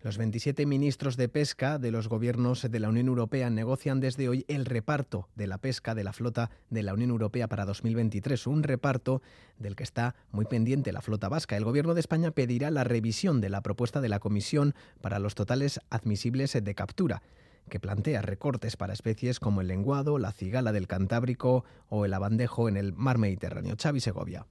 Los 0.04 0.18
27 0.18 0.66
ministros 0.66 1.16
de 1.16 1.30
pesca 1.30 1.78
de 1.78 1.90
los 1.90 2.08
gobiernos 2.08 2.70
de 2.70 2.78
la 2.78 2.90
Unión 2.90 3.08
Europea 3.08 3.48
negocian 3.48 4.00
desde 4.00 4.28
hoy 4.28 4.44
el 4.48 4.66
reparto 4.66 5.30
de 5.34 5.46
la 5.46 5.56
pesca 5.56 5.94
de 5.94 6.04
la 6.04 6.12
flota 6.12 6.50
de 6.68 6.82
la 6.82 6.92
Unión 6.92 7.08
Europea 7.08 7.48
para 7.48 7.64
2023, 7.64 8.46
un 8.46 8.64
reparto 8.64 9.22
del 9.58 9.74
que 9.76 9.82
está 9.82 10.14
muy 10.30 10.44
pendiente 10.44 10.92
la 10.92 11.00
flota 11.00 11.30
vasca. 11.30 11.56
El 11.56 11.64
gobierno 11.64 11.94
de 11.94 12.00
España 12.00 12.32
pedirá 12.32 12.70
la 12.70 12.84
revisión 12.84 13.40
de 13.40 13.48
la 13.48 13.62
propuesta 13.62 14.02
de 14.02 14.10
la 14.10 14.18
Comisión 14.18 14.74
para 15.00 15.18
los 15.18 15.34
totales 15.34 15.80
admisibles 15.88 16.52
de 16.52 16.74
captura 16.74 17.22
que 17.70 17.80
plantea 17.80 18.20
recortes 18.20 18.76
para 18.76 18.92
especies 18.92 19.40
como 19.40 19.62
el 19.62 19.68
lenguado, 19.68 20.18
la 20.18 20.32
cigala 20.32 20.72
del 20.72 20.86
Cantábrico 20.86 21.64
o 21.88 22.04
el 22.04 22.12
abandejo 22.12 22.68
en 22.68 22.76
el 22.76 22.92
mar 22.92 23.16
Mediterráneo. 23.16 23.74
Xavi 23.80 24.00
Segovia. 24.00 24.44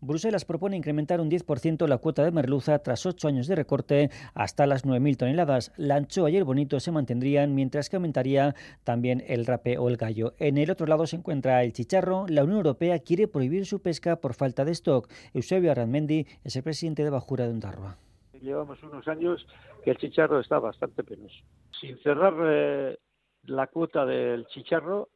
Bruselas 0.00 0.44
propone 0.44 0.76
incrementar 0.76 1.20
un 1.20 1.28
10% 1.28 1.88
la 1.88 1.98
cuota 1.98 2.22
de 2.22 2.30
merluza 2.30 2.78
tras 2.78 3.04
ocho 3.04 3.26
años 3.26 3.48
de 3.48 3.56
recorte 3.56 4.10
hasta 4.32 4.66
las 4.66 4.86
9.000 4.86 5.16
toneladas. 5.16 5.72
La 5.76 5.96
anchoa 5.96 6.30
y 6.30 6.36
el 6.36 6.44
bonito 6.44 6.78
se 6.78 6.92
mantendrían, 6.92 7.54
mientras 7.54 7.90
que 7.90 7.96
aumentaría 7.96 8.54
también 8.84 9.24
el 9.26 9.44
rape 9.44 9.76
o 9.76 9.88
el 9.88 9.96
gallo. 9.96 10.34
En 10.38 10.56
el 10.56 10.70
otro 10.70 10.86
lado 10.86 11.06
se 11.06 11.16
encuentra 11.16 11.64
el 11.64 11.72
chicharro. 11.72 12.26
La 12.28 12.44
Unión 12.44 12.58
Europea 12.58 13.00
quiere 13.00 13.26
prohibir 13.26 13.66
su 13.66 13.82
pesca 13.82 14.16
por 14.16 14.34
falta 14.34 14.64
de 14.64 14.72
stock. 14.72 15.10
Eusebio 15.34 15.72
Arramendi 15.72 16.26
es 16.44 16.54
el 16.54 16.62
presidente 16.62 17.02
de 17.02 17.10
Bajura 17.10 17.46
de 17.46 17.50
Ondarroa. 17.50 17.96
Llevamos 18.40 18.80
unos 18.84 19.08
años 19.08 19.44
que 19.84 19.90
el 19.90 19.98
chicharro 19.98 20.38
está 20.38 20.60
bastante 20.60 21.02
penoso. 21.02 21.42
Sin 21.80 21.98
cerrar 21.98 22.34
eh, 22.46 22.98
la 23.42 23.66
cuota 23.66 24.06
del 24.06 24.46
chicharro, 24.46 25.08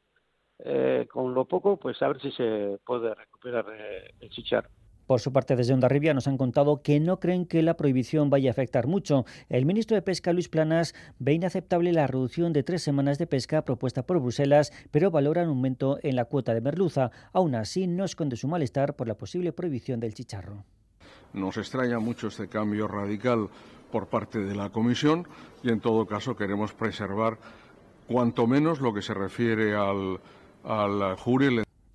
eh, 0.65 1.07
con 1.11 1.35
lo 1.35 1.45
poco, 1.45 1.77
pues 1.77 2.01
a 2.03 2.09
ver 2.09 2.21
si 2.21 2.31
se 2.33 2.79
puede 2.85 3.15
recuperar 3.15 3.67
eh, 3.73 4.15
el 4.21 4.31
chicharro. 4.31 4.69
Por 5.07 5.21
su 5.21 5.33
parte, 5.33 5.57
desde 5.57 5.75
Ondarribia 5.75 6.15
nos 6.15 6.29
han 6.29 6.39
contado 6.39 6.81
que 6.83 7.01
no 7.01 7.19
creen 7.19 7.45
que 7.47 7.63
la 7.63 7.77
prohibición 7.77 8.31
vaya 8.31 8.51
a 8.51 8.53
afectar 8.53 8.87
mucho. 8.87 9.25
El 9.49 9.67
ministro 9.67 9.97
de 9.97 10.03
Pesca, 10.03 10.33
Luis 10.33 10.49
Planas, 10.49 10.95
ve 11.19 11.33
inaceptable 11.33 11.93
la 11.93 12.07
reducción 12.07 12.53
de 12.53 12.63
tres 12.63 12.83
semanas 12.83 13.19
de 13.19 13.27
pesca 13.27 13.65
propuesta 13.65 14.07
por 14.07 14.21
Bruselas, 14.21 14.73
pero 14.93 15.11
valora 15.11 15.43
un 15.43 15.49
aumento 15.49 15.99
en 16.03 16.15
la 16.15 16.27
cuota 16.27 16.55
de 16.55 16.61
merluza. 16.61 17.11
Aún 17.33 17.57
así, 17.57 17.89
no 17.89 18.05
esconde 18.05 18.37
su 18.37 18.47
malestar 18.47 18.95
por 18.95 19.09
la 19.09 19.17
posible 19.17 19.53
prohibición 19.53 19.99
del 19.99 20.15
chicharro. 20.15 20.65
Nos 21.33 21.57
extraña 21.57 21.99
mucho 21.99 22.29
este 22.29 22.49
cambio 22.49 22.87
radical 22.87 23.49
por 23.91 24.07
parte 24.07 24.39
de 24.39 24.55
la 24.55 24.71
Comisión 24.71 25.27
y, 25.65 25.71
en 25.71 25.81
todo 25.81 26.07
caso, 26.07 26.37
queremos 26.37 26.73
preservar 26.73 27.39
cuanto 28.07 28.47
menos 28.47 28.81
lo 28.81 28.95
que 28.95 29.03
se 29.03 29.15
refiere 29.15 29.75
al, 29.75 30.21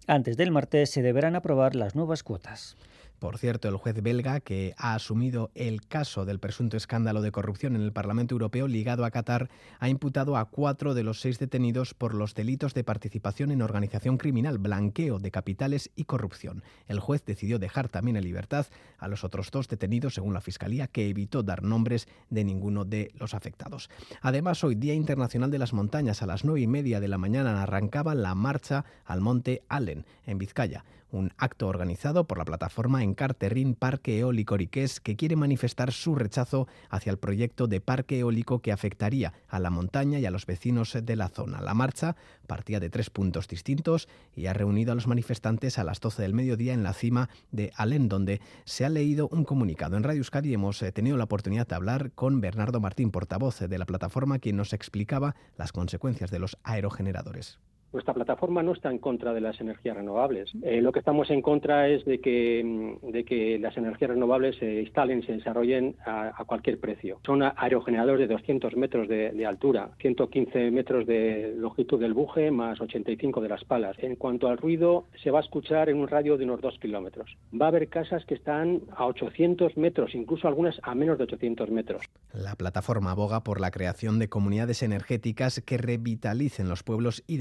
Antes 0.07 0.37
del 0.37 0.51
martes 0.51 0.89
se 0.89 1.01
deberán 1.01 1.35
aprobar 1.35 1.75
las 1.75 1.95
nuevas 1.95 2.23
cuotas. 2.23 2.77
Por 3.19 3.39
cierto, 3.39 3.67
el 3.67 3.77
juez 3.77 4.01
belga 4.03 4.41
que 4.41 4.75
ha 4.77 4.93
asumido 4.93 5.49
el 5.55 5.87
caso 5.87 6.23
del 6.23 6.39
presunto 6.39 6.77
escándalo 6.77 7.23
de 7.23 7.31
corrupción 7.31 7.75
en 7.75 7.81
el 7.81 7.91
Parlamento 7.91 8.35
Europeo 8.35 8.67
ligado 8.67 9.05
a 9.05 9.11
Qatar 9.11 9.49
ha 9.79 9.89
imputado 9.89 10.37
a 10.37 10.45
cuatro 10.45 10.93
de 10.93 11.03
los 11.03 11.19
seis 11.19 11.39
detenidos 11.39 11.95
por 11.95 12.13
los 12.13 12.35
delitos 12.35 12.75
de 12.75 12.83
participación 12.83 13.49
en 13.49 13.63
organización 13.63 14.17
criminal, 14.17 14.59
blanqueo 14.59 15.17
de 15.17 15.31
capitales 15.31 15.89
y 15.95 16.03
corrupción. 16.03 16.63
El 16.87 16.99
juez 16.99 17.25
decidió 17.25 17.57
dejar 17.57 17.89
también 17.89 18.17
en 18.17 18.23
libertad 18.23 18.67
a 18.99 19.07
los 19.07 19.23
otros 19.23 19.49
dos 19.49 19.67
detenidos, 19.67 20.13
según 20.13 20.35
la 20.35 20.41
Fiscalía, 20.41 20.85
que 20.85 21.09
evitó 21.09 21.41
dar 21.41 21.63
nombres 21.63 22.07
de 22.29 22.43
ninguno 22.43 22.85
de 22.85 23.11
los 23.15 23.33
afectados. 23.33 23.89
Además, 24.21 24.63
hoy, 24.63 24.75
Día 24.75 24.93
Internacional 24.93 25.49
de 25.49 25.57
las 25.57 25.73
Montañas, 25.73 26.21
a 26.21 26.27
las 26.27 26.45
nueve 26.45 26.61
y 26.61 26.67
media 26.67 26.99
de 26.99 27.07
la 27.07 27.17
mañana 27.17 27.63
arrancaba 27.63 28.13
la 28.13 28.35
marcha 28.35 28.85
al 29.05 29.21
Monte 29.21 29.63
Allen, 29.69 30.05
en 30.27 30.37
Vizcaya 30.37 30.85
un 31.11 31.33
acto 31.37 31.67
organizado 31.67 32.25
por 32.25 32.37
la 32.37 32.45
plataforma 32.45 33.03
Encarterrín 33.03 33.75
Parque 33.75 34.19
Eólico 34.19 34.57
Riqués 34.57 34.99
que 34.99 35.15
quiere 35.15 35.35
manifestar 35.35 35.91
su 35.91 36.15
rechazo 36.15 36.67
hacia 36.89 37.11
el 37.11 37.17
proyecto 37.17 37.67
de 37.67 37.81
parque 37.81 38.19
eólico 38.19 38.59
que 38.59 38.71
afectaría 38.71 39.33
a 39.47 39.59
la 39.59 39.69
montaña 39.69 40.19
y 40.19 40.25
a 40.25 40.31
los 40.31 40.45
vecinos 40.45 40.97
de 41.01 41.15
la 41.15 41.29
zona. 41.29 41.61
La 41.61 41.73
marcha 41.73 42.15
partía 42.45 42.79
de 42.79 42.89
tres 42.89 43.09
puntos 43.09 43.47
distintos 43.47 44.07
y 44.35 44.47
ha 44.47 44.53
reunido 44.53 44.91
a 44.91 44.95
los 44.95 45.07
manifestantes 45.07 45.77
a 45.77 45.83
las 45.83 45.99
12 45.99 46.21
del 46.21 46.33
mediodía 46.33 46.73
en 46.73 46.83
la 46.83 46.93
cima 46.93 47.29
de 47.51 47.71
Alén, 47.75 48.09
donde 48.09 48.41
se 48.65 48.85
ha 48.85 48.89
leído 48.89 49.27
un 49.29 49.43
comunicado. 49.43 49.97
En 49.97 50.03
Radio 50.03 50.19
Euskadi 50.19 50.53
hemos 50.53 50.81
eh, 50.81 50.91
tenido 50.91 51.17
la 51.17 51.25
oportunidad 51.25 51.67
de 51.67 51.75
hablar 51.75 52.11
con 52.11 52.41
Bernardo 52.41 52.79
Martín, 52.79 53.11
portavoz 53.11 53.59
de 53.59 53.77
la 53.77 53.85
plataforma, 53.85 54.39
quien 54.39 54.57
nos 54.57 54.73
explicaba 54.73 55.35
las 55.57 55.71
consecuencias 55.71 56.31
de 56.31 56.39
los 56.39 56.57
aerogeneradores. 56.63 57.59
Nuestra 57.93 58.13
plataforma 58.13 58.61
no 58.63 58.73
está 58.73 58.91
en 58.91 58.97
contra 58.97 59.33
de 59.33 59.41
las 59.41 59.59
energías 59.61 59.95
renovables. 59.95 60.51
Eh, 60.61 60.81
lo 60.81 60.91
que 60.91 60.99
estamos 60.99 61.29
en 61.29 61.41
contra 61.41 61.87
es 61.87 62.03
de 62.05 62.19
que, 62.19 62.61
mm, 62.63 63.11
de 63.11 63.23
que 63.23 63.57
las 63.59 63.77
energías 63.77 64.11
renovables 64.11 64.57
se 64.57 64.81
instalen, 64.81 65.23
se 65.23 65.33
desarrollen 65.33 65.95
a, 66.05 66.43
cualquier 66.45 66.79
precio. 66.79 67.19
Son 67.25 67.43
aerogeneradores 67.43 68.27
de 68.27 68.33
200 68.33 68.75
metros 68.77 69.07
de, 69.07 69.45
altura, 69.45 69.91
115 69.99 70.71
metros 70.71 71.05
de 71.05 71.53
longitud 71.57 71.99
del 71.99 72.13
buje, 72.13 72.51
más 72.51 72.79
85 72.79 73.41
de 73.41 73.49
las 73.49 73.63
palas. 73.63 73.97
En 73.99 74.15
cuanto 74.15 74.47
al 74.47 74.57
ruido, 74.57 75.05
se 75.21 75.31
va 75.31 75.39
a 75.39 75.41
escuchar 75.41 75.89
en 75.89 75.97
un 75.97 76.07
radio 76.07 76.37
de 76.37 76.45
unos 76.45 76.61
2 76.61 76.79
kilómetros. 76.79 77.37
Va 77.59 77.65
a 77.65 77.69
haber 77.69 77.89
casas 77.89 78.25
que 78.25 78.35
están 78.35 78.81
a 78.95 79.05
800 79.05 79.77
metros, 79.77 80.15
incluso 80.15 80.47
algunas 80.47 80.79
a 80.83 80.95
menos 80.95 81.17
de 81.17 81.25
800 81.25 81.69
metros. 81.69 82.03
La 82.33 82.55
plataforma 82.55 83.11
aboga 83.11 83.43
por 83.43 83.59
la 83.59 83.71
creación 83.71 84.19
de 84.19 84.29
comunidades 84.29 84.83
energéticas 84.83 85.61
que 85.65 85.77
revitalicen 85.77 86.69
los 86.69 86.83
pueblos 86.83 87.23
y 87.27 87.37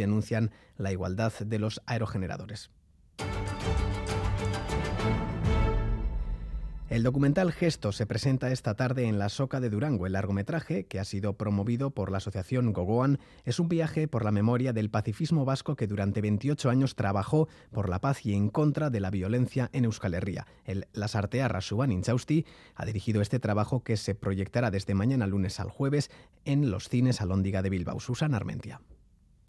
la 0.77 0.93
igualdad 0.93 1.33
de 1.41 1.59
los 1.59 1.83
aerogeneradores. 1.87 2.71
El 6.89 7.03
documental 7.03 7.51
Gesto 7.51 7.91
se 7.91 8.07
presenta 8.07 8.53
esta 8.53 8.75
tarde 8.75 9.07
en 9.07 9.19
la 9.19 9.29
Soca 9.29 9.59
de 9.59 9.71
Durango. 9.71 10.07
El 10.07 10.13
largometraje, 10.13 10.87
que 10.87 11.01
ha 11.01 11.05
sido 11.05 11.33
promovido 11.33 11.91
por 11.91 12.13
la 12.13 12.19
asociación 12.19 12.73
Gogoan, 12.73 13.19
es 13.45 13.59
un 13.59 13.69
viaje 13.69 14.07
por 14.07 14.25
la 14.25 14.31
memoria 14.31 14.73
del 14.73 14.89
pacifismo 14.89 15.45
vasco 15.45 15.75
que 15.75 15.89
durante 15.89 16.21
28 16.21 16.71
años 16.71 16.95
trabajó 16.95 17.49
por 17.73 17.89
la 17.89 18.01
paz 18.01 18.25
y 18.25 18.35
en 18.35 18.51
contra 18.51 18.89
de 18.89 19.01
la 19.01 19.11
violencia 19.11 19.69
en 19.73 19.85
Euskal 19.85 20.15
Herria. 20.15 20.47
El 20.65 20.87
Lasartearra 20.93 21.61
Suban 21.61 21.91
Inchausti 21.91 22.47
ha 22.77 22.87
dirigido 22.87 23.21
este 23.21 23.41
trabajo 23.41 23.83
que 23.83 23.97
se 23.97 24.15
proyectará 24.15 24.71
desde 24.71 24.95
mañana 24.95 25.27
lunes 25.27 25.59
al 25.59 25.71
jueves 25.71 26.09
en 26.45 26.71
los 26.71 26.89
cines 26.89 27.21
Alóndiga 27.21 27.63
de 27.63 27.71
Bilbao. 27.71 27.99
Susana 27.99 28.37
Armentia. 28.37 28.81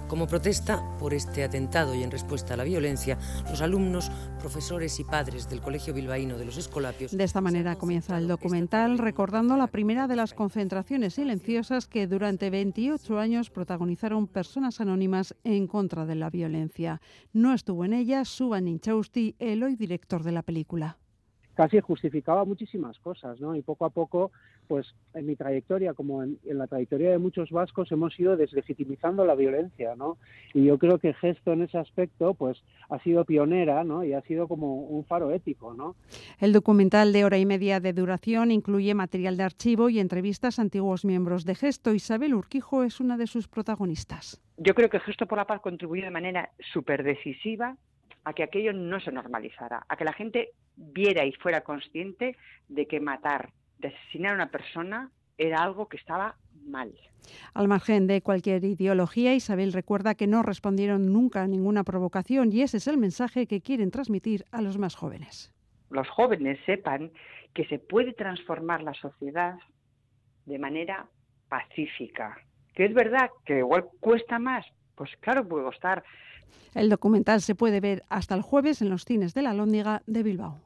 Como 0.08 0.26
protesta 0.28 0.82
por 1.00 1.14
este 1.14 1.44
atentado 1.44 1.94
y 1.94 2.02
en 2.02 2.12
respuesta 2.12 2.54
a 2.54 2.58
la 2.58 2.64
violencia, 2.64 3.18
los 3.50 3.62
alumnos, 3.62 4.10
profesores 4.40 5.00
y 5.00 5.04
padres 5.04 5.50
del 5.50 5.60
Colegio 5.60 5.94
Bilbaíno 5.94 6.38
de 6.38 6.46
los 6.46 6.58
Escolapios. 6.58 7.12
De 7.12 7.24
esta 7.24 7.42
manera 7.42 7.76
comienza 7.76 8.18
el 8.18 8.28
documental 8.28 8.98
recordando 8.98 9.58
la 9.58 9.68
primera 9.68 10.08
de 10.08 10.16
las 10.16 10.34
concentraciones 10.34 11.16
silenciosas 11.16 11.88
que 11.88 12.08
durante 12.08 12.50
28 12.50 13.20
años 13.20 13.50
protagonizaron 13.50 14.28
personas 14.28 14.80
anónimas 14.80 15.36
en 15.44 15.68
contra 15.68 16.06
de 16.06 16.16
la 16.16 16.30
violencia. 16.30 17.02
No 17.34 17.54
estuvo 17.54 17.84
en 17.84 17.94
ella 17.94 18.24
Suban 18.24 18.68
Inchausti, 18.68 19.36
el 19.40 19.64
hoy 19.64 19.76
director 19.76 20.24
de 20.24 20.32
la 20.32 20.42
película 20.42 20.98
casi 21.58 21.80
justificaba 21.82 22.46
muchísimas 22.46 23.00
cosas, 23.00 23.40
¿no? 23.40 23.56
Y 23.56 23.64
poco 23.64 23.86
a 23.86 23.90
poco, 23.90 24.32
pues 24.68 24.94
en 25.16 25.26
mi 25.26 25.36
trayectoria, 25.36 25.96
como 25.96 26.22
en, 26.22 26.38
la 26.44 26.68
trayectoria 26.68 27.10
de 27.10 27.18
muchos 27.18 27.50
vascos, 27.50 27.92
hemos 27.92 28.18
ido 28.20 28.38
deslegitimizando 28.38 29.26
la 29.26 29.34
violencia, 29.34 29.96
¿no? 29.96 30.18
Y 30.54 30.66
yo 30.66 30.78
creo 30.78 31.00
que 31.00 31.16
Gesto 31.16 31.54
en 31.54 31.64
ese 31.64 31.80
aspecto, 31.80 32.36
pues 32.36 32.62
ha 32.90 33.00
sido 33.00 33.26
pionera, 33.26 33.84
¿no? 33.84 34.04
Y 34.04 34.14
ha 34.14 34.22
sido 34.22 34.48
como 34.48 34.84
un 34.84 35.04
faro 35.04 35.32
ético, 35.32 35.74
¿no? 35.74 35.96
El 36.40 36.54
documental 36.54 37.12
de 37.12 37.26
hora 37.26 37.40
y 37.40 37.48
media 37.48 37.80
de 37.80 37.92
duración 37.92 38.52
incluye 38.52 38.94
material 38.94 39.36
de 39.36 39.44
archivo 39.44 39.90
y 39.90 40.00
entrevistas 40.00 40.60
a 40.60 40.62
antiguos 40.62 41.06
miembros 41.06 41.44
de 41.44 41.56
Gesto. 41.56 41.92
Isabel 41.92 42.36
Urquijo 42.36 42.84
es 42.84 43.00
una 43.00 43.18
de 43.18 43.26
sus 43.26 43.48
protagonistas. 43.48 44.40
Yo 44.58 44.76
creo 44.76 44.90
que 44.90 45.00
Gesto 45.00 45.26
por 45.26 45.40
la 45.40 45.46
Paz 45.46 45.62
contribuyó 45.62 46.04
de 46.04 46.12
manera 46.12 46.52
súper 46.72 47.04
decisiva 47.04 47.78
a 48.28 48.34
que 48.34 48.44
aquello 48.44 48.74
no 48.74 49.00
se 49.00 49.14
normalizara, 49.14 49.86
a 49.88 49.96
que 49.96 50.04
la 50.04 50.12
gente 50.12 50.50
viera 50.76 51.24
y 51.24 51.32
fuera 51.32 51.62
consciente 51.62 52.36
de 52.68 52.86
que 52.86 53.00
matar, 53.00 53.54
de 53.80 53.88
asesinar 53.88 54.34
a 54.34 54.36
una 54.36 54.52
persona 54.52 55.12
era 55.38 55.64
algo 55.64 55.88
que 55.88 55.96
estaba 55.96 56.36
mal. 56.66 56.94
Al 57.54 57.70
margen 57.70 58.06
de 58.06 58.22
cualquier 58.22 58.66
ideología, 58.66 59.34
Isabel 59.34 59.72
recuerda 59.72 60.16
que 60.16 60.28
no 60.28 60.44
respondieron 60.44 61.14
nunca 61.14 61.44
a 61.44 61.48
ninguna 61.48 61.86
provocación 61.86 62.52
y 62.52 62.64
ese 62.64 62.78
es 62.78 62.88
el 62.88 62.98
mensaje 62.98 63.48
que 63.48 63.62
quieren 63.62 63.92
transmitir 63.92 64.44
a 64.52 64.62
los 64.62 64.78
más 64.78 64.96
jóvenes. 64.96 65.54
Los 65.90 66.10
jóvenes 66.10 66.60
sepan 66.66 67.12
que 67.54 67.66
se 67.68 67.80
puede 67.80 68.12
transformar 68.12 68.84
la 68.84 68.94
sociedad 68.94 69.56
de 70.46 70.60
manera 70.60 71.08
pacífica. 71.48 72.38
Que 72.74 72.84
es 72.84 72.94
verdad 72.94 73.30
que 73.46 73.60
igual 73.60 73.86
cuesta 74.02 74.38
más, 74.38 74.66
pues 74.98 75.12
claro, 75.22 75.48
puede 75.48 75.64
costar, 75.64 76.04
el 76.74 76.90
documental 76.90 77.42
se 77.42 77.56
puede 77.56 77.80
ver 77.80 78.04
hasta 78.10 78.36
el 78.36 78.42
jueves 78.42 78.82
en 78.82 78.90
los 78.90 79.06
cines 79.06 79.34
de 79.34 79.42
la 79.42 79.54
Lóndiga 79.54 80.02
de 80.06 80.24
Bilbao. 80.24 80.60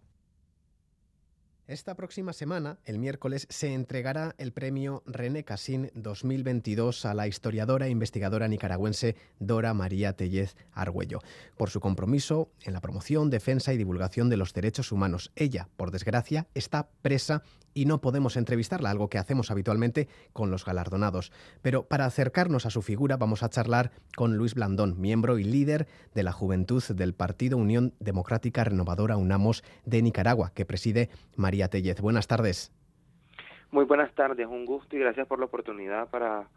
Esta 1.68 1.96
próxima 1.96 2.34
semana, 2.34 2.80
el 2.86 2.98
miércoles, 2.98 3.48
se 3.50 3.74
entregará 3.74 4.36
el 4.40 4.52
premio 4.52 5.04
René 5.06 5.46
Cassin 5.46 5.92
2022 5.94 7.06
a 7.06 7.14
la 7.14 7.28
historiadora 7.28 7.86
e 7.86 7.92
investigadora 7.92 8.48
nicaragüense 8.48 9.16
Dora 9.40 9.74
María 9.74 10.14
Tellez 10.14 10.56
Argüello 10.74 11.20
por 11.56 11.70
su 11.70 11.80
compromiso 11.80 12.50
en 12.64 12.74
la 12.74 12.82
promoción, 12.82 13.30
defensa 13.30 13.74
y 13.74 13.78
divulgación 13.78 14.28
de 14.28 14.38
los 14.38 14.54
derechos 14.54 14.92
humanos. 14.92 15.32
Ella, 15.36 15.70
por 15.78 15.92
desgracia, 15.92 16.48
está 16.56 16.90
presa 17.04 17.44
y 17.74 17.86
no 17.86 18.02
podemos 18.02 18.38
entrevistarla, 18.38 18.90
algo 18.90 19.10
que 19.10 19.18
hacemos 19.18 19.52
habitualmente 19.52 20.08
con 20.34 20.52
los 20.52 20.66
galardonados. 20.66 21.32
Pero 21.62 21.88
para 21.88 22.06
acercarnos 22.06 22.66
a 22.66 22.70
su 22.70 22.82
figura 22.82 23.18
vamos 23.18 23.44
a 23.44 23.50
charlar 23.50 23.92
con 24.16 24.36
Luis 24.36 24.56
Blandón, 24.56 25.00
miembro 25.00 25.40
y 25.40 25.44
líder 25.44 25.88
de 26.14 26.24
la 26.24 26.32
Juventud 26.32 26.84
del 26.84 27.14
Partido 27.14 27.58
Unión 27.58 27.94
Democrática 28.00 28.64
Renovadora 28.64 29.18
UNAMOS 29.18 29.64
de 29.86 30.02
Nicaragua, 30.02 30.52
que 30.54 30.66
preside 30.66 31.10
María 31.36 31.61
Tellez. 31.70 32.02
Buenas 32.02 32.28
tardes. 32.28 32.72
Muy 33.72 33.86
buenas 33.86 34.14
tardes, 34.14 34.48
un 34.48 34.66
gusto 34.66 34.96
y 34.96 35.00
gracias 35.00 35.28
por 35.28 35.40
la 35.40 35.46
oportunidad 35.46 36.10
para 36.10 36.48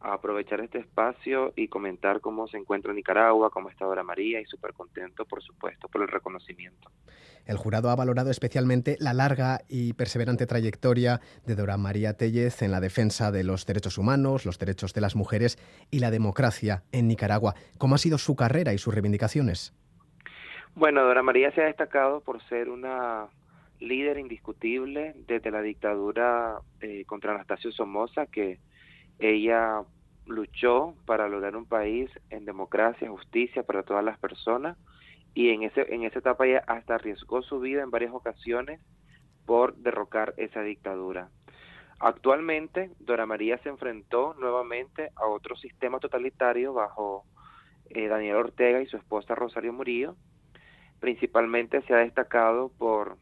aprovechar 0.00 0.60
este 0.60 0.78
espacio 0.78 1.52
y 1.56 1.68
comentar 1.68 2.20
cómo 2.20 2.46
se 2.48 2.58
encuentra 2.58 2.92
Nicaragua, 2.92 3.50
cómo 3.50 3.70
está 3.70 3.84
Dora 3.84 4.02
María 4.02 4.40
y 4.40 4.44
súper 4.44 4.72
contento, 4.72 5.24
por 5.24 5.42
supuesto, 5.42 5.88
por 5.88 6.02
el 6.02 6.08
reconocimiento. 6.08 6.90
El 7.46 7.56
jurado 7.56 7.90
ha 7.90 7.96
valorado 7.96 8.30
especialmente 8.30 8.96
la 8.98 9.14
larga 9.14 9.60
y 9.68 9.92
perseverante 9.92 10.46
trayectoria 10.46 11.20
de 11.46 11.54
Dora 11.54 11.76
María 11.76 12.14
Tellez 12.14 12.62
en 12.62 12.72
la 12.72 12.80
defensa 12.80 13.30
de 13.30 13.44
los 13.44 13.64
derechos 13.66 13.98
humanos, 13.98 14.44
los 14.44 14.58
derechos 14.58 14.92
de 14.92 15.00
las 15.00 15.14
mujeres 15.14 15.58
y 15.90 16.00
la 16.00 16.10
democracia 16.10 16.82
en 16.92 17.06
Nicaragua. 17.06 17.54
¿Cómo 17.78 17.94
ha 17.94 17.98
sido 17.98 18.18
su 18.18 18.34
carrera 18.34 18.72
y 18.72 18.78
sus 18.78 18.92
reivindicaciones? 18.92 19.72
Bueno, 20.74 21.04
Dora 21.04 21.22
María 21.22 21.52
se 21.52 21.62
ha 21.62 21.66
destacado 21.66 22.20
por 22.20 22.42
ser 22.48 22.68
una 22.68 23.28
líder 23.80 24.18
indiscutible 24.18 25.14
desde 25.26 25.50
la 25.50 25.62
dictadura 25.62 26.60
eh, 26.80 27.04
contra 27.06 27.32
Anastasio 27.32 27.72
Somoza, 27.72 28.26
que 28.26 28.58
ella 29.18 29.82
luchó 30.26 30.94
para 31.06 31.28
lograr 31.28 31.56
un 31.56 31.66
país 31.66 32.10
en 32.30 32.44
democracia, 32.44 33.10
justicia 33.10 33.62
para 33.62 33.82
todas 33.82 34.04
las 34.04 34.18
personas 34.18 34.76
y 35.34 35.50
en 35.50 35.62
ese 35.62 35.94
en 35.94 36.02
esa 36.02 36.18
etapa 36.18 36.46
ella 36.46 36.64
hasta 36.66 36.96
arriesgó 36.96 37.42
su 37.42 37.60
vida 37.60 37.82
en 37.82 37.90
varias 37.90 38.12
ocasiones 38.12 38.80
por 39.44 39.76
derrocar 39.76 40.34
esa 40.36 40.62
dictadura. 40.62 41.28
Actualmente, 41.98 42.90
Dora 42.98 43.24
María 43.24 43.58
se 43.58 43.70
enfrentó 43.70 44.34
nuevamente 44.34 45.10
a 45.14 45.26
otro 45.26 45.56
sistema 45.56 45.98
totalitario 45.98 46.74
bajo 46.74 47.24
eh, 47.90 48.08
Daniel 48.08 48.36
Ortega 48.36 48.82
y 48.82 48.86
su 48.86 48.96
esposa 48.96 49.34
Rosario 49.34 49.72
Murillo. 49.72 50.16
Principalmente 51.00 51.82
se 51.82 51.94
ha 51.94 51.98
destacado 51.98 52.70
por 52.76 53.16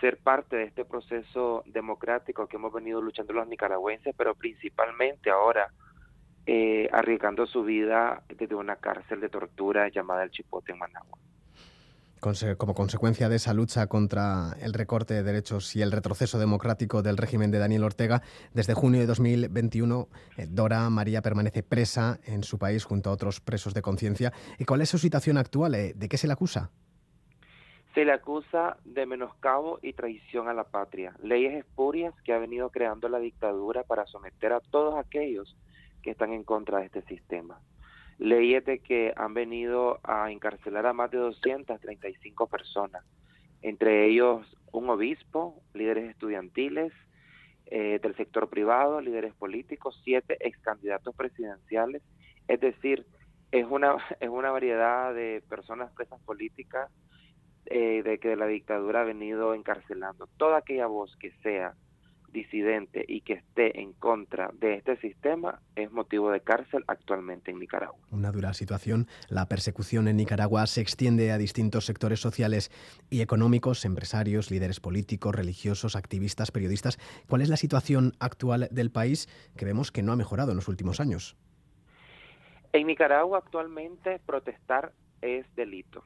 ser 0.00 0.18
parte 0.18 0.56
de 0.56 0.64
este 0.64 0.84
proceso 0.84 1.62
democrático 1.66 2.46
que 2.46 2.56
hemos 2.56 2.72
venido 2.72 3.00
luchando 3.00 3.32
los 3.32 3.48
nicaragüenses, 3.48 4.14
pero 4.16 4.34
principalmente 4.34 5.30
ahora 5.30 5.72
eh, 6.46 6.88
arriesgando 6.92 7.46
su 7.46 7.64
vida 7.64 8.22
desde 8.28 8.54
una 8.54 8.76
cárcel 8.76 9.20
de 9.20 9.28
tortura 9.28 9.88
llamada 9.88 10.24
El 10.24 10.30
Chipote 10.30 10.72
en 10.72 10.78
Managua. 10.78 11.18
Como 12.56 12.74
consecuencia 12.74 13.28
de 13.28 13.36
esa 13.36 13.52
lucha 13.52 13.86
contra 13.86 14.56
el 14.62 14.72
recorte 14.72 15.12
de 15.12 15.22
derechos 15.22 15.76
y 15.76 15.82
el 15.82 15.92
retroceso 15.92 16.38
democrático 16.38 17.02
del 17.02 17.18
régimen 17.18 17.50
de 17.50 17.58
Daniel 17.58 17.84
Ortega, 17.84 18.22
desde 18.54 18.72
junio 18.72 18.98
de 19.00 19.06
2021, 19.06 20.08
eh, 20.38 20.46
Dora 20.48 20.88
María 20.88 21.20
permanece 21.20 21.62
presa 21.62 22.18
en 22.24 22.42
su 22.42 22.58
país 22.58 22.84
junto 22.84 23.10
a 23.10 23.12
otros 23.12 23.42
presos 23.42 23.74
de 23.74 23.82
conciencia. 23.82 24.32
¿Y 24.58 24.64
cuál 24.64 24.80
es 24.80 24.88
su 24.88 24.96
situación 24.96 25.36
actual? 25.36 25.74
Eh, 25.74 25.92
¿De 25.94 26.08
qué 26.08 26.16
se 26.16 26.26
le 26.26 26.32
acusa? 26.32 26.70
Se 27.94 28.04
le 28.04 28.12
acusa 28.12 28.76
de 28.84 29.06
menoscabo 29.06 29.78
y 29.80 29.92
traición 29.92 30.48
a 30.48 30.52
la 30.52 30.64
patria, 30.64 31.14
leyes 31.22 31.54
espurias 31.54 32.12
que 32.22 32.32
ha 32.32 32.38
venido 32.38 32.70
creando 32.70 33.08
la 33.08 33.20
dictadura 33.20 33.84
para 33.84 34.04
someter 34.06 34.52
a 34.52 34.58
todos 34.58 34.96
aquellos 34.96 35.56
que 36.02 36.10
están 36.10 36.32
en 36.32 36.42
contra 36.42 36.78
de 36.78 36.86
este 36.86 37.02
sistema. 37.02 37.60
Leyes 38.18 38.64
de 38.64 38.80
que 38.80 39.12
han 39.16 39.32
venido 39.32 40.00
a 40.02 40.32
encarcelar 40.32 40.86
a 40.86 40.92
más 40.92 41.12
de 41.12 41.18
235 41.18 42.48
personas, 42.48 43.04
entre 43.62 44.06
ellos 44.06 44.44
un 44.72 44.90
obispo, 44.90 45.62
líderes 45.72 46.10
estudiantiles 46.10 46.92
eh, 47.66 48.00
del 48.02 48.16
sector 48.16 48.50
privado, 48.50 49.00
líderes 49.00 49.34
políticos, 49.34 50.00
siete 50.02 50.36
ex 50.40 50.58
candidatos 50.62 51.14
presidenciales, 51.14 52.02
es 52.48 52.58
decir, 52.58 53.06
es 53.52 53.66
una, 53.70 53.96
es 54.20 54.28
una 54.28 54.50
variedad 54.50 55.14
de 55.14 55.44
personas 55.48 55.92
presas 55.92 56.20
políticas 56.22 56.90
eh, 57.66 58.02
de 58.02 58.18
que 58.18 58.36
la 58.36 58.46
dictadura 58.46 59.02
ha 59.02 59.04
venido 59.04 59.54
encarcelando. 59.54 60.28
Toda 60.36 60.58
aquella 60.58 60.86
voz 60.86 61.16
que 61.16 61.32
sea 61.42 61.74
disidente 62.34 63.04
y 63.08 63.22
que 63.22 63.34
esté 63.34 63.80
en 63.80 63.94
contra 63.94 64.50
de 64.52 64.74
este 64.74 64.96
sistema 64.96 65.62
es 65.76 65.90
motivo 65.90 66.30
de 66.30 66.40
cárcel 66.40 66.84
actualmente 66.88 67.50
en 67.50 67.60
Nicaragua. 67.60 67.98
Una 68.10 68.32
dura 68.32 68.52
situación. 68.52 69.06
La 69.30 69.46
persecución 69.46 70.08
en 70.08 70.16
Nicaragua 70.16 70.66
se 70.66 70.82
extiende 70.82 71.32
a 71.32 71.38
distintos 71.38 71.86
sectores 71.86 72.20
sociales 72.20 72.70
y 73.08 73.22
económicos, 73.22 73.86
empresarios, 73.86 74.50
líderes 74.50 74.80
políticos, 74.80 75.34
religiosos, 75.34 75.96
activistas, 75.96 76.50
periodistas. 76.50 76.98
¿Cuál 77.28 77.40
es 77.40 77.48
la 77.48 77.56
situación 77.56 78.12
actual 78.18 78.68
del 78.70 78.90
país 78.90 79.28
que 79.56 79.64
vemos 79.64 79.92
que 79.92 80.02
no 80.02 80.12
ha 80.12 80.16
mejorado 80.16 80.50
en 80.50 80.56
los 80.56 80.68
últimos 80.68 81.00
años? 81.00 81.36
En 82.72 82.88
Nicaragua 82.88 83.38
actualmente 83.38 84.20
protestar 84.26 84.92
es 85.22 85.46
delito. 85.54 86.02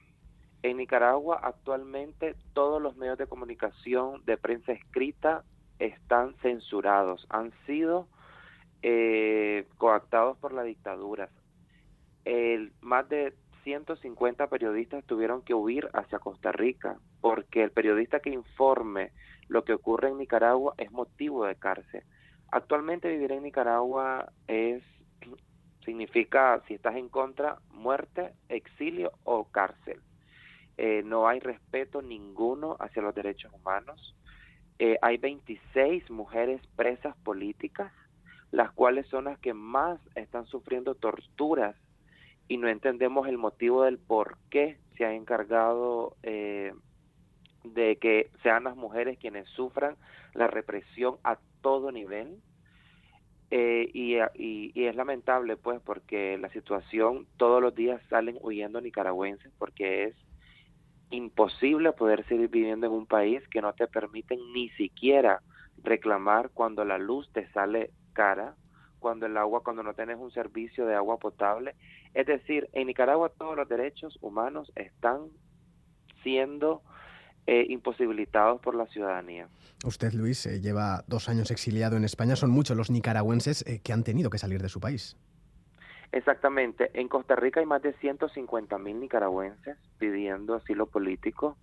En 0.62 0.79
Nicaragua 0.79 1.38
actualmente 1.42 2.35
todos 2.53 2.83
los 2.83 2.97
medios 2.97 3.18
de 3.18 3.27
comunicación 3.27 4.25
de 4.25 4.37
prensa 4.37 4.73
escrita 4.73 5.44
están 5.79 6.35
censurados, 6.42 7.27
han 7.31 7.53
sido 7.66 8.09
eh, 8.83 9.66
coactados 9.77 10.37
por 10.38 10.53
la 10.53 10.62
dictadura. 10.64 11.29
El, 12.25 12.73
más 12.81 13.09
de 13.09 13.35
150 13.62 14.49
periodistas 14.49 15.05
tuvieron 15.05 15.42
que 15.42 15.55
huir 15.55 15.88
hacia 15.92 16.18
Costa 16.18 16.53
Rica 16.53 16.99
porque 17.21 17.62
el 17.62 17.71
periodista 17.71 18.21
que 18.21 18.31
informe 18.31 19.12
lo 19.49 19.64
que 19.64 19.75
ocurre 19.75 20.09
en 20.09 20.18
Nicaragua 20.18 20.75
es 20.77 20.90
motivo 20.90 21.44
de 21.44 21.55
cárcel. 21.55 22.03
Actualmente 22.51 23.09
vivir 23.09 23.33
en 23.33 23.44
Nicaragua 23.44 24.33
es 24.47 24.83
significa 25.85 26.61
si 26.66 26.75
estás 26.75 26.97
en 26.97 27.09
contra 27.09 27.59
muerte, 27.71 28.35
exilio 28.49 29.12
o 29.25 29.44
cárcel. 29.44 30.01
Eh, 30.81 31.03
no 31.05 31.27
hay 31.27 31.41
respeto 31.41 32.03
ninguno 32.03 32.77
hacia 32.79 33.03
los 33.03 33.12
derechos 33.12 33.53
humanos. 33.53 34.14
Eh, 34.79 34.97
hay 35.03 35.17
26 35.17 36.09
mujeres 36.09 36.62
presas 36.77 37.17
políticas, 37.25 37.93
las 38.53 38.71
cuales 38.71 39.05
son 39.09 39.25
las 39.25 39.41
que 39.41 39.55
más 39.55 39.99
están 40.14 40.47
sufriendo 40.47 40.95
torturas 40.95 41.75
y 42.47 42.59
no 42.59 42.69
entendemos 42.69 43.27
el 43.27 43.38
motivo 43.38 43.83
del 43.83 43.99
por 43.99 44.38
qué 44.51 44.79
se 44.97 45.05
ha 45.05 45.14
encargado 45.14 46.17
eh, 46.23 46.73
de 47.64 47.97
que 47.97 48.31
sean 48.45 48.64
las 48.64 48.77
mujeres 48.77 49.19
quienes 49.19 49.49
sufran 49.49 49.97
la 50.33 50.47
represión 50.47 51.17
a 51.25 51.38
todo 51.61 51.91
nivel. 51.91 52.41
y, 53.51 54.17
y, 54.35 54.73
es 54.87 54.95
lamentable 54.95 55.57
pues 55.57 55.81
porque 55.81 56.38
la 56.38 56.51
situación 56.51 57.27
todos 57.37 57.61
los 57.61 57.75
días 57.75 58.01
salen 58.09 58.38
huyendo 58.43 58.81
nicaragüenses 58.81 59.51
porque 59.59 60.05
es 60.05 60.28
imposible 61.11 61.92
poder 61.92 62.27
seguir 62.27 62.49
viviendo 62.49 62.87
en 62.87 62.92
un 62.92 63.07
país 63.07 63.42
que 63.49 63.62
no 63.62 63.73
te 63.73 63.87
permiten 63.87 64.38
ni 64.53 64.68
siquiera 64.71 65.42
reclamar 65.83 66.51
cuando 66.51 66.85
la 66.85 66.99
luz 66.99 67.31
te 67.33 67.51
sale 67.53 67.90
cara, 68.12 68.57
cuando 68.99 69.27
el 69.27 69.37
agua, 69.37 69.62
cuando 69.62 69.83
no 69.83 69.94
tienes 69.94 70.18
un 70.18 70.31
servicio 70.33 70.87
de 70.87 70.94
agua 70.94 71.18
potable. 71.18 71.75
Es 72.14 72.27
decir, 72.27 72.68
en 72.73 72.88
Nicaragua 72.88 73.31
todos 73.31 73.57
los 73.57 73.68
derechos 73.68 74.18
humanos 74.21 74.73
están 74.75 75.29
siendo 76.23 76.83
eh, 77.47 77.64
imposibilitados 77.68 78.61
por 78.61 78.75
la 78.75 78.87
ciudadanía. 78.87 79.49
Usted, 79.85 80.12
Luis, 80.12 80.44
eh, 80.47 80.61
lleva 80.61 81.05
dos 81.07 81.29
años 81.29 81.51
exiliado 81.51 81.97
en 81.97 82.05
España. 82.05 82.37
Son 82.37 82.51
muchos 82.51 82.77
los 82.77 82.90
nicaragüenses 82.90 83.64
eh, 83.66 83.81
que 83.83 83.92
han 83.92 84.05
tenido 84.05 84.29
que 84.29 84.38
salir 84.38 84.61
de 84.61 84.68
su 84.68 84.81
país. 84.81 85.16
Exactamente. 86.12 86.90
En 86.94 87.09
Costa 87.09 87.37
Rica 87.37 87.61
hay 87.61 87.66
más 87.66 87.83
de 87.83 87.92
150 87.94 88.79
mil 88.79 88.99
nicaragüenses 89.01 89.77
pidiendo 89.99 90.55
asilo 90.55 90.87
político 90.87 91.57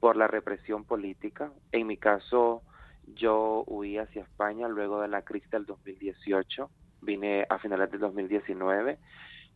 por 0.00 0.16
la 0.16 0.26
represión 0.26 0.84
política. 0.84 1.52
En 1.72 1.86
mi 1.86 1.96
caso, 1.96 2.62
yo 3.06 3.64
huí 3.66 3.98
hacia 3.98 4.22
España 4.22 4.68
luego 4.68 5.00
de 5.00 5.08
la 5.08 5.22
crisis 5.22 5.50
del 5.50 5.66
2018. 5.66 6.70
Vine 7.02 7.46
a 7.50 7.58
finales 7.58 7.90
del 7.90 8.00
2019 8.00 8.98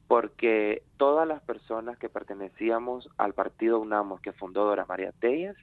porque 0.08 0.82
todas 0.96 1.28
las 1.28 1.42
personas 1.42 1.98
que 1.98 2.08
pertenecíamos 2.08 3.08
al 3.18 3.34
partido 3.34 3.78
UNAMOS 3.78 4.22
que 4.22 4.32
fundó 4.32 4.64
Dora 4.64 4.86
María 4.86 5.12
Tellas 5.12 5.56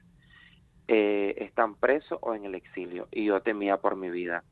eh, 0.86 1.34
están 1.38 1.74
presos 1.74 2.18
o 2.22 2.34
en 2.34 2.44
el 2.44 2.54
exilio 2.54 3.08
y 3.10 3.24
yo 3.24 3.40
temía 3.42 3.78
por 3.78 3.96
mi 3.96 4.08
vida. 4.08 4.44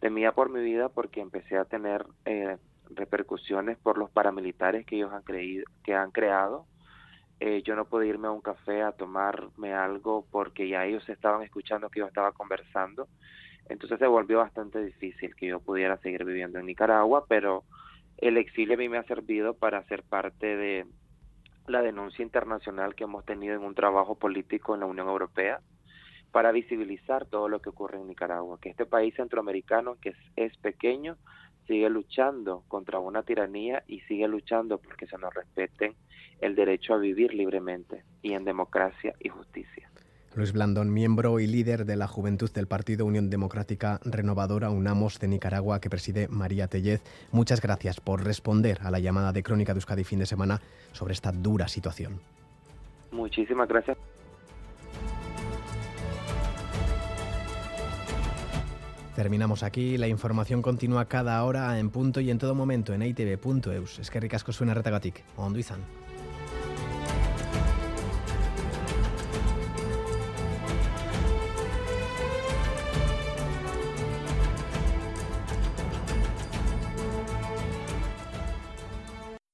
Temía 0.00 0.32
por 0.32 0.50
mi 0.50 0.62
vida 0.62 0.90
porque 0.90 1.20
empecé 1.20 1.56
a 1.56 1.64
tener 1.64 2.04
eh, 2.26 2.58
repercusiones 2.94 3.78
por 3.78 3.98
los 3.98 4.10
paramilitares 4.10 4.84
que 4.86 4.96
ellos 4.96 5.12
han 5.12 5.22
creído, 5.22 5.64
que 5.82 5.94
han 5.94 6.10
creado. 6.10 6.66
Eh, 7.40 7.62
yo 7.62 7.74
no 7.74 7.86
pude 7.86 8.06
irme 8.06 8.28
a 8.28 8.32
un 8.32 8.42
café 8.42 8.82
a 8.82 8.92
tomarme 8.92 9.72
algo 9.72 10.26
porque 10.30 10.68
ya 10.68 10.84
ellos 10.84 11.08
estaban 11.08 11.42
escuchando 11.42 11.88
que 11.88 12.00
yo 12.00 12.06
estaba 12.06 12.32
conversando. 12.32 13.08
Entonces 13.68 13.98
se 13.98 14.06
volvió 14.06 14.38
bastante 14.38 14.82
difícil 14.84 15.34
que 15.34 15.46
yo 15.46 15.60
pudiera 15.60 15.96
seguir 15.98 16.24
viviendo 16.24 16.58
en 16.58 16.66
Nicaragua, 16.66 17.24
pero 17.28 17.64
el 18.18 18.36
exilio 18.36 18.74
a 18.74 18.78
mí 18.78 18.88
me 18.88 18.98
ha 18.98 19.04
servido 19.04 19.54
para 19.54 19.84
ser 19.84 20.02
parte 20.02 20.56
de 20.56 20.86
la 21.66 21.80
denuncia 21.80 22.22
internacional 22.22 22.94
que 22.94 23.04
hemos 23.04 23.24
tenido 23.24 23.54
en 23.54 23.62
un 23.62 23.74
trabajo 23.74 24.16
político 24.16 24.74
en 24.74 24.80
la 24.80 24.86
Unión 24.86 25.08
Europea 25.08 25.60
para 26.32 26.52
visibilizar 26.52 27.26
todo 27.26 27.48
lo 27.48 27.60
que 27.60 27.70
ocurre 27.70 27.98
en 27.98 28.06
Nicaragua, 28.06 28.58
que 28.60 28.70
este 28.70 28.86
país 28.86 29.14
centroamericano, 29.14 29.96
que 30.00 30.10
es, 30.10 30.16
es 30.36 30.56
pequeño, 30.58 31.16
sigue 31.66 31.88
luchando 31.88 32.64
contra 32.68 32.98
una 32.98 33.22
tiranía 33.22 33.82
y 33.86 34.00
sigue 34.00 34.28
luchando 34.28 34.78
porque 34.78 35.06
se 35.06 35.18
nos 35.18 35.32
respeten 35.34 35.94
el 36.40 36.54
derecho 36.54 36.94
a 36.94 36.98
vivir 36.98 37.34
libremente 37.34 38.04
y 38.22 38.32
en 38.32 38.44
democracia 38.44 39.14
y 39.20 39.28
justicia. 39.28 39.90
Luis 40.36 40.52
Blandón, 40.52 40.92
miembro 40.92 41.40
y 41.40 41.48
líder 41.48 41.84
de 41.84 41.96
la 41.96 42.06
Juventud 42.06 42.50
del 42.52 42.68
Partido 42.68 43.04
Unión 43.04 43.30
Democrática 43.30 43.98
Renovadora 44.04 44.70
UNAMOS 44.70 45.18
de 45.18 45.26
Nicaragua, 45.26 45.80
que 45.80 45.90
preside 45.90 46.28
María 46.28 46.68
Tellez. 46.68 47.02
Muchas 47.32 47.60
gracias 47.60 48.00
por 48.00 48.24
responder 48.24 48.78
a 48.82 48.92
la 48.92 49.00
llamada 49.00 49.32
de 49.32 49.42
Crónica 49.42 49.74
de 49.74 49.78
Euskadi 49.78 50.04
fin 50.04 50.20
de 50.20 50.26
semana 50.26 50.60
sobre 50.92 51.14
esta 51.14 51.32
dura 51.32 51.66
situación. 51.66 52.20
Muchísimas 53.10 53.68
gracias. 53.68 53.98
Terminamos 59.20 59.62
aquí. 59.62 59.98
La 59.98 60.08
información 60.08 60.62
continúa 60.62 61.04
cada 61.04 61.44
hora 61.44 61.78
en 61.78 61.90
punto 61.90 62.22
y 62.22 62.30
en 62.30 62.38
todo 62.38 62.54
momento 62.54 62.94
en 62.94 63.02
itv.eus. 63.02 63.98
Es 63.98 64.10
que 64.10 64.18
ricasco 64.18 64.50
suena 64.50 64.72
retagatik. 64.72 65.22
Ondo. 65.36 65.60